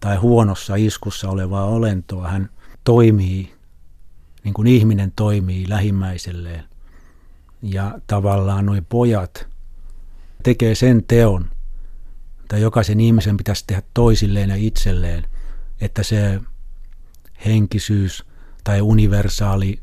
tai 0.00 0.16
huonossa 0.16 0.76
iskussa 0.76 1.30
olevaa 1.30 1.64
olentoa, 1.64 2.28
hän 2.28 2.48
toimii 2.84 3.54
niin 4.44 4.54
kuin 4.54 4.66
ihminen 4.68 5.12
toimii 5.16 5.68
lähimmäiselleen. 5.68 6.64
Ja 7.62 7.98
tavallaan 8.06 8.66
nuo 8.66 8.76
pojat 8.88 9.46
tekee 10.42 10.74
sen 10.74 11.04
teon, 11.08 11.51
että 12.52 12.60
jokaisen 12.60 13.00
ihmisen 13.00 13.36
pitäisi 13.36 13.64
tehdä 13.66 13.82
toisilleen 13.94 14.50
ja 14.50 14.56
itselleen, 14.56 15.26
että 15.80 16.02
se 16.02 16.40
henkisyys 17.44 18.24
tai 18.64 18.80
universaali 18.80 19.80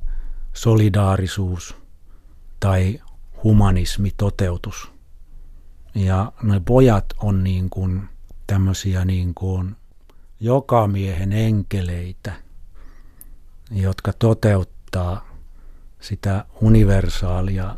solidaarisuus 0.53 1.76
tai 2.59 2.99
humanismi 3.43 4.11
toteutus. 4.17 4.91
Ja 5.95 6.32
nuo 6.43 6.59
pojat 6.59 7.05
on 7.20 7.43
niin 7.43 7.70
kuin 7.70 8.09
tämmöisiä 8.47 9.05
niin 9.05 9.34
kuin 9.34 9.76
jokamiehen 10.39 11.34
enkeleitä, 11.34 12.34
jotka 13.72 14.13
toteuttaa 14.13 15.30
sitä 16.01 16.45
universaalia 16.61 17.78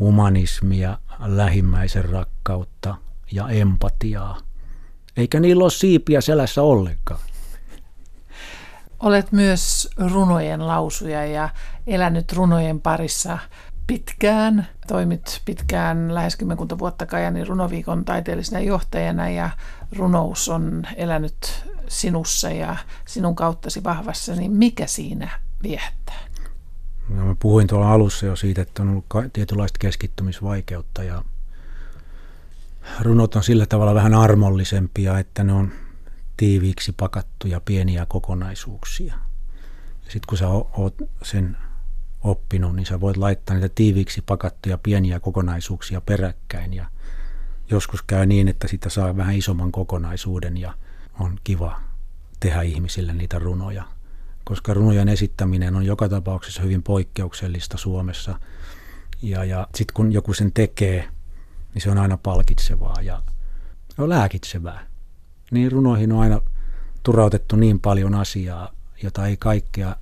humanismia, 0.00 0.98
lähimmäisen 1.18 2.04
rakkautta 2.04 3.03
ja 3.32 3.48
empatiaa. 3.48 4.38
Eikä 5.16 5.40
niillä 5.40 5.64
ole 5.64 5.70
siipiä 5.70 6.20
selässä 6.20 6.62
ollenkaan. 6.62 7.20
Olet 9.00 9.32
myös 9.32 9.88
runojen 9.96 10.66
lausuja 10.66 11.26
ja 11.26 11.48
elänyt 11.86 12.32
runojen 12.32 12.80
parissa 12.80 13.38
pitkään. 13.86 14.68
Toimit 14.86 15.42
pitkään 15.44 16.14
lähes 16.14 16.36
kymmenkunta 16.36 16.78
vuotta 16.78 17.06
Kajanin 17.06 17.46
runoviikon 17.46 18.04
taiteellisena 18.04 18.60
johtajana 18.60 19.28
ja 19.28 19.50
runous 19.96 20.48
on 20.48 20.82
elänyt 20.96 21.64
sinussa 21.88 22.50
ja 22.50 22.76
sinun 23.06 23.36
kauttasi 23.36 23.84
vahvassa, 23.84 24.34
niin 24.34 24.52
mikä 24.52 24.86
siinä 24.86 25.30
viehättää? 25.62 26.20
No, 27.08 27.24
mä 27.24 27.34
puhuin 27.38 27.66
tuolla 27.66 27.92
alussa 27.92 28.26
jo 28.26 28.36
siitä, 28.36 28.62
että 28.62 28.82
on 28.82 28.88
ollut 28.88 29.06
tietynlaista 29.32 29.78
keskittymisvaikeutta 29.78 31.02
ja 31.02 31.24
runot 33.00 33.36
on 33.36 33.42
sillä 33.42 33.66
tavalla 33.66 33.94
vähän 33.94 34.14
armollisempia, 34.14 35.18
että 35.18 35.44
ne 35.44 35.52
on 35.52 35.72
tiiviiksi 36.36 36.92
pakattuja 36.92 37.60
pieniä 37.60 38.06
kokonaisuuksia. 38.06 39.14
Sitten 40.02 40.22
kun 40.28 40.38
sä 40.38 40.48
oot 40.48 40.94
sen 41.22 41.56
oppinut, 42.24 42.76
niin 42.76 42.86
sä 42.86 43.00
voit 43.00 43.16
laittaa 43.16 43.56
niitä 43.56 43.74
tiiviiksi 43.74 44.22
pakattuja 44.22 44.78
pieniä 44.78 45.20
kokonaisuuksia 45.20 46.00
peräkkäin 46.00 46.74
ja 46.74 46.86
joskus 47.70 48.02
käy 48.02 48.26
niin, 48.26 48.48
että 48.48 48.68
sitä 48.68 48.88
saa 48.88 49.16
vähän 49.16 49.36
isomman 49.36 49.72
kokonaisuuden 49.72 50.56
ja 50.56 50.74
on 51.20 51.38
kiva 51.44 51.80
tehdä 52.40 52.62
ihmisille 52.62 53.12
niitä 53.12 53.38
runoja. 53.38 53.84
Koska 54.44 54.74
runojen 54.74 55.08
esittäminen 55.08 55.76
on 55.76 55.86
joka 55.86 56.08
tapauksessa 56.08 56.62
hyvin 56.62 56.82
poikkeuksellista 56.82 57.78
Suomessa. 57.78 58.38
Ja, 59.22 59.44
ja 59.44 59.68
sitten 59.74 59.94
kun 59.94 60.12
joku 60.12 60.34
sen 60.34 60.52
tekee, 60.52 61.08
niin 61.74 61.82
se 61.82 61.90
on 61.90 61.98
aina 61.98 62.16
palkitsevaa 62.16 63.02
ja 63.02 63.22
on 63.98 64.08
lääkitsevää. 64.08 64.86
Niin 65.50 65.72
runoihin 65.72 66.12
on 66.12 66.20
aina 66.20 66.40
turautettu 67.02 67.56
niin 67.56 67.80
paljon 67.80 68.14
asiaa, 68.14 68.72
jota 69.02 69.26
ei 69.26 69.36
kaikkea 69.36 69.96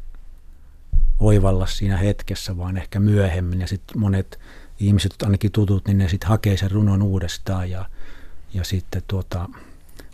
oivalla 1.21 1.67
siinä 1.67 1.97
hetkessä, 1.97 2.57
vaan 2.57 2.77
ehkä 2.77 3.01
myöhemmin. 3.01 3.61
Ja 3.61 3.67
sitten 3.67 4.01
monet 4.01 4.41
ihmiset, 4.81 5.15
ainakin 5.23 5.53
tutut, 5.53 5.87
niin 5.87 5.99
ne 5.99 6.09
sitten 6.09 6.29
hakee 6.29 6.57
sen 6.57 6.71
runon 6.71 7.03
uudestaan 7.03 7.71
ja, 7.71 7.85
ja 8.55 8.65
sitten 8.65 9.03
tuota, 9.07 9.49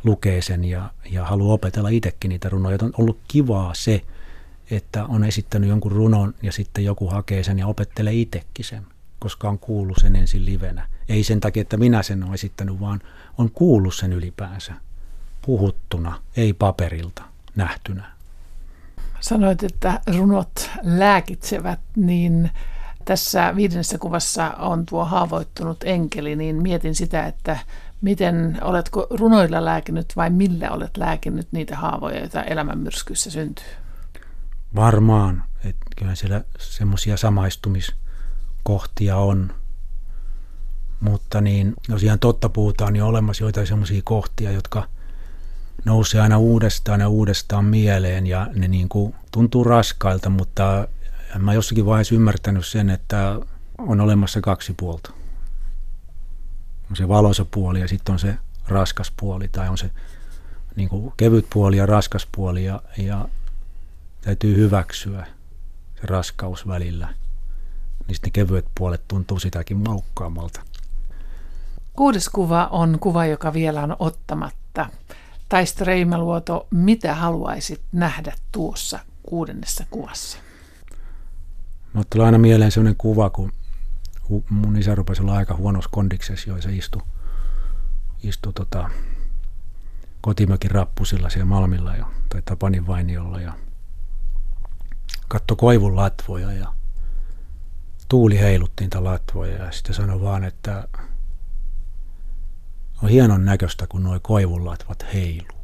lukee 0.04 0.42
sen 0.42 0.64
ja, 0.64 0.90
ja 1.10 1.24
haluaa 1.24 1.54
opetella 1.54 1.88
itsekin 1.88 2.28
niitä 2.28 2.48
runoja. 2.48 2.78
On 2.82 2.92
ollut 2.98 3.18
kivaa 3.28 3.74
se, 3.74 4.02
että 4.70 5.04
on 5.04 5.24
esittänyt 5.24 5.68
jonkun 5.68 5.92
runon 5.92 6.34
ja 6.42 6.52
sitten 6.52 6.84
joku 6.84 7.08
hakee 7.08 7.42
sen 7.42 7.58
ja 7.58 7.66
opettelee 7.66 8.14
itsekin 8.14 8.64
sen, 8.64 8.86
koska 9.18 9.48
on 9.48 9.58
kuullut 9.58 9.98
sen 10.00 10.16
ensin 10.16 10.44
livenä. 10.44 10.88
Ei 11.08 11.24
sen 11.24 11.40
takia, 11.40 11.60
että 11.60 11.76
minä 11.76 12.02
sen 12.02 12.22
olen 12.22 12.34
esittänyt, 12.34 12.80
vaan 12.80 13.00
on 13.38 13.50
kuullut 13.50 13.94
sen 13.94 14.12
ylipäänsä 14.12 14.74
puhuttuna, 15.46 16.20
ei 16.36 16.52
paperilta, 16.52 17.22
nähtynä. 17.56 18.04
Sanoit, 19.20 19.62
että 19.62 20.00
runot 20.16 20.70
lääkitsevät, 20.82 21.80
niin 21.96 22.50
tässä 23.04 23.52
viidennessä 23.56 23.98
kuvassa 23.98 24.50
on 24.50 24.86
tuo 24.86 25.04
haavoittunut 25.04 25.78
enkeli, 25.84 26.36
niin 26.36 26.62
mietin 26.62 26.94
sitä, 26.94 27.26
että 27.26 27.58
miten 28.00 28.58
oletko 28.62 29.06
runoilla 29.10 29.64
lääkinyt 29.64 30.06
vai 30.16 30.30
millä 30.30 30.70
olet 30.70 30.96
lääkinyt 30.96 31.48
niitä 31.52 31.76
haavoja, 31.76 32.18
joita 32.18 32.42
elämänmyrskyissä 32.42 33.30
syntyy? 33.30 33.66
Varmaan, 34.74 35.44
että 35.64 35.86
kyllä 35.96 36.14
siellä 36.14 36.44
semmoisia 36.58 37.16
samaistumiskohtia 37.16 39.16
on. 39.16 39.54
Mutta 41.00 41.40
niin, 41.40 41.74
jos 41.88 42.02
ihan 42.02 42.18
totta 42.18 42.48
puhutaan, 42.48 42.92
niin 42.92 43.02
on 43.02 43.08
olemassa 43.08 43.44
joitain 43.44 43.66
semmoisia 43.66 44.00
kohtia, 44.04 44.50
jotka– 44.50 44.84
nousee 45.84 46.20
aina 46.20 46.38
uudestaan 46.38 47.00
ja 47.00 47.08
uudestaan 47.08 47.64
mieleen 47.64 48.26
ja 48.26 48.46
ne 48.54 48.68
niin 48.68 48.88
kuin 48.88 49.14
tuntuu 49.32 49.64
raskailta, 49.64 50.30
mutta 50.30 50.88
mä 51.38 51.54
jossakin 51.54 51.86
vaiheessa 51.86 52.14
ymmärtänyt 52.14 52.66
sen, 52.66 52.90
että 52.90 53.40
on 53.78 54.00
olemassa 54.00 54.40
kaksi 54.40 54.74
puolta. 54.76 55.12
On 56.90 56.96
se 56.96 57.08
valoisa 57.08 57.44
puoli 57.44 57.80
ja 57.80 57.88
sitten 57.88 58.12
on 58.12 58.18
se 58.18 58.34
raskas 58.68 59.12
puoli 59.20 59.48
tai 59.48 59.68
on 59.68 59.78
se 59.78 59.90
niin 60.76 60.88
kuin 60.88 61.12
kevyt 61.16 61.46
puoli 61.52 61.76
ja 61.76 61.86
raskas 61.86 62.28
puoli 62.32 62.64
ja, 62.64 62.82
ja 62.96 63.28
täytyy 64.20 64.56
hyväksyä 64.56 65.26
se 66.00 66.06
raskaus 66.06 66.66
välillä. 66.66 67.06
Niin 68.06 68.14
sitten 68.14 68.28
ne 68.28 68.32
kevyet 68.32 68.66
puolet 68.74 69.08
tuntuu 69.08 69.38
sitäkin 69.38 69.76
maukkaammalta. 69.76 70.60
Kuudes 71.98 72.28
kuva 72.28 72.68
on 72.70 72.98
kuva, 73.00 73.26
joka 73.26 73.52
vielä 73.52 73.82
on 73.82 73.96
ottamatta. 73.98 74.86
Taisto 75.48 75.84
Reimäluoto, 75.84 76.66
mitä 76.70 77.14
haluaisit 77.14 77.80
nähdä 77.92 78.32
tuossa 78.52 78.98
kuudennessa 79.22 79.84
kuvassa? 79.90 80.38
Mulle 81.92 82.06
tulee 82.10 82.26
aina 82.26 82.38
mieleen 82.38 82.72
sellainen 82.72 82.96
kuva, 82.96 83.30
kun 83.30 83.52
mun 84.50 84.76
isä 84.76 84.94
rupesi 84.94 85.22
olla 85.22 85.34
aika 85.34 85.54
huonossa 85.54 85.90
kondiksessa, 85.92 86.50
jo 86.50 86.62
se 86.62 86.72
istui, 86.72 87.02
istui 88.22 88.52
tota, 88.52 88.90
kotimökin 90.20 90.70
rappusilla 90.70 91.30
siellä 91.30 91.46
Malmilla 91.46 91.96
jo, 91.96 92.04
tai 92.28 92.42
Tapanin 92.42 92.86
vainiolla 92.86 93.40
ja 93.40 93.52
katto 95.28 95.56
koivun 95.56 95.96
latvoja 95.96 96.52
ja 96.52 96.72
tuuli 98.08 98.38
heilutti 98.38 98.84
niitä 98.84 99.04
latvoja 99.04 99.64
ja 99.64 99.72
sitten 99.72 99.94
sanoi 99.94 100.20
vaan, 100.20 100.44
että 100.44 100.88
on 103.02 103.08
hienon 103.08 103.44
näköistä, 103.44 103.86
kun 103.86 104.02
nuo 104.02 104.20
koivunlatvat 104.22 105.06
heiluu. 105.14 105.58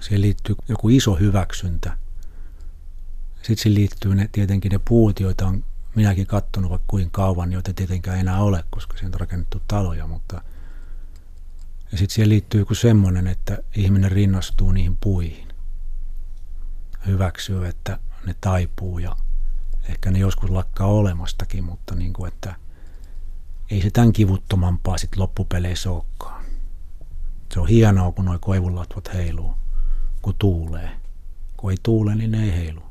Siihen 0.00 0.20
liittyy 0.22 0.56
joku 0.68 0.88
iso 0.88 1.14
hyväksyntä. 1.14 1.96
Sitten 3.36 3.56
siihen 3.56 3.74
liittyy 3.74 4.14
ne, 4.14 4.28
tietenkin 4.32 4.72
ne 4.72 4.80
puut, 4.88 5.20
joita 5.20 5.46
on 5.46 5.64
minäkin 5.94 6.26
katsonut 6.26 6.70
vaikka 6.70 6.86
kuin 6.88 7.10
kauan, 7.10 7.52
joita 7.52 7.72
tietenkään 7.72 8.18
enää 8.18 8.40
ole, 8.40 8.64
koska 8.70 8.96
siihen 8.96 9.14
on 9.14 9.20
rakennettu 9.20 9.62
taloja, 9.68 10.06
mutta 10.06 10.42
ja 11.92 11.98
sitten 11.98 12.14
siihen 12.14 12.28
liittyy 12.28 12.60
joku 12.60 12.74
semmoinen, 12.74 13.26
että 13.26 13.58
ihminen 13.76 14.12
rinnastuu 14.12 14.72
niihin 14.72 14.96
puihin. 14.96 15.48
Hyväksyy, 17.06 17.66
että 17.66 17.98
ne 18.26 18.34
taipuu 18.40 18.98
ja 18.98 19.16
ehkä 19.88 20.10
ne 20.10 20.18
joskus 20.18 20.50
lakkaa 20.50 20.86
olemastakin, 20.86 21.64
mutta 21.64 21.94
niin 21.94 22.12
kuin, 22.12 22.28
että– 22.32 22.54
ei 23.70 23.82
se 23.82 23.90
tämän 23.90 24.12
kivuttomampaa 24.12 24.98
sitten 24.98 25.20
loppupeleissä 25.20 25.90
olekaan. 25.90 26.44
Se 27.54 27.60
on 27.60 27.68
hienoa, 27.68 28.12
kun 28.12 28.24
nuo 28.24 28.38
koivunlatvat 28.40 29.14
heiluu, 29.14 29.54
kun 30.22 30.34
tuulee. 30.38 30.90
Kun 31.56 31.70
ei 31.70 31.76
tuule, 31.82 32.14
niin 32.14 32.30
ne 32.30 32.44
ei 32.44 32.52
heilu. 32.52 32.82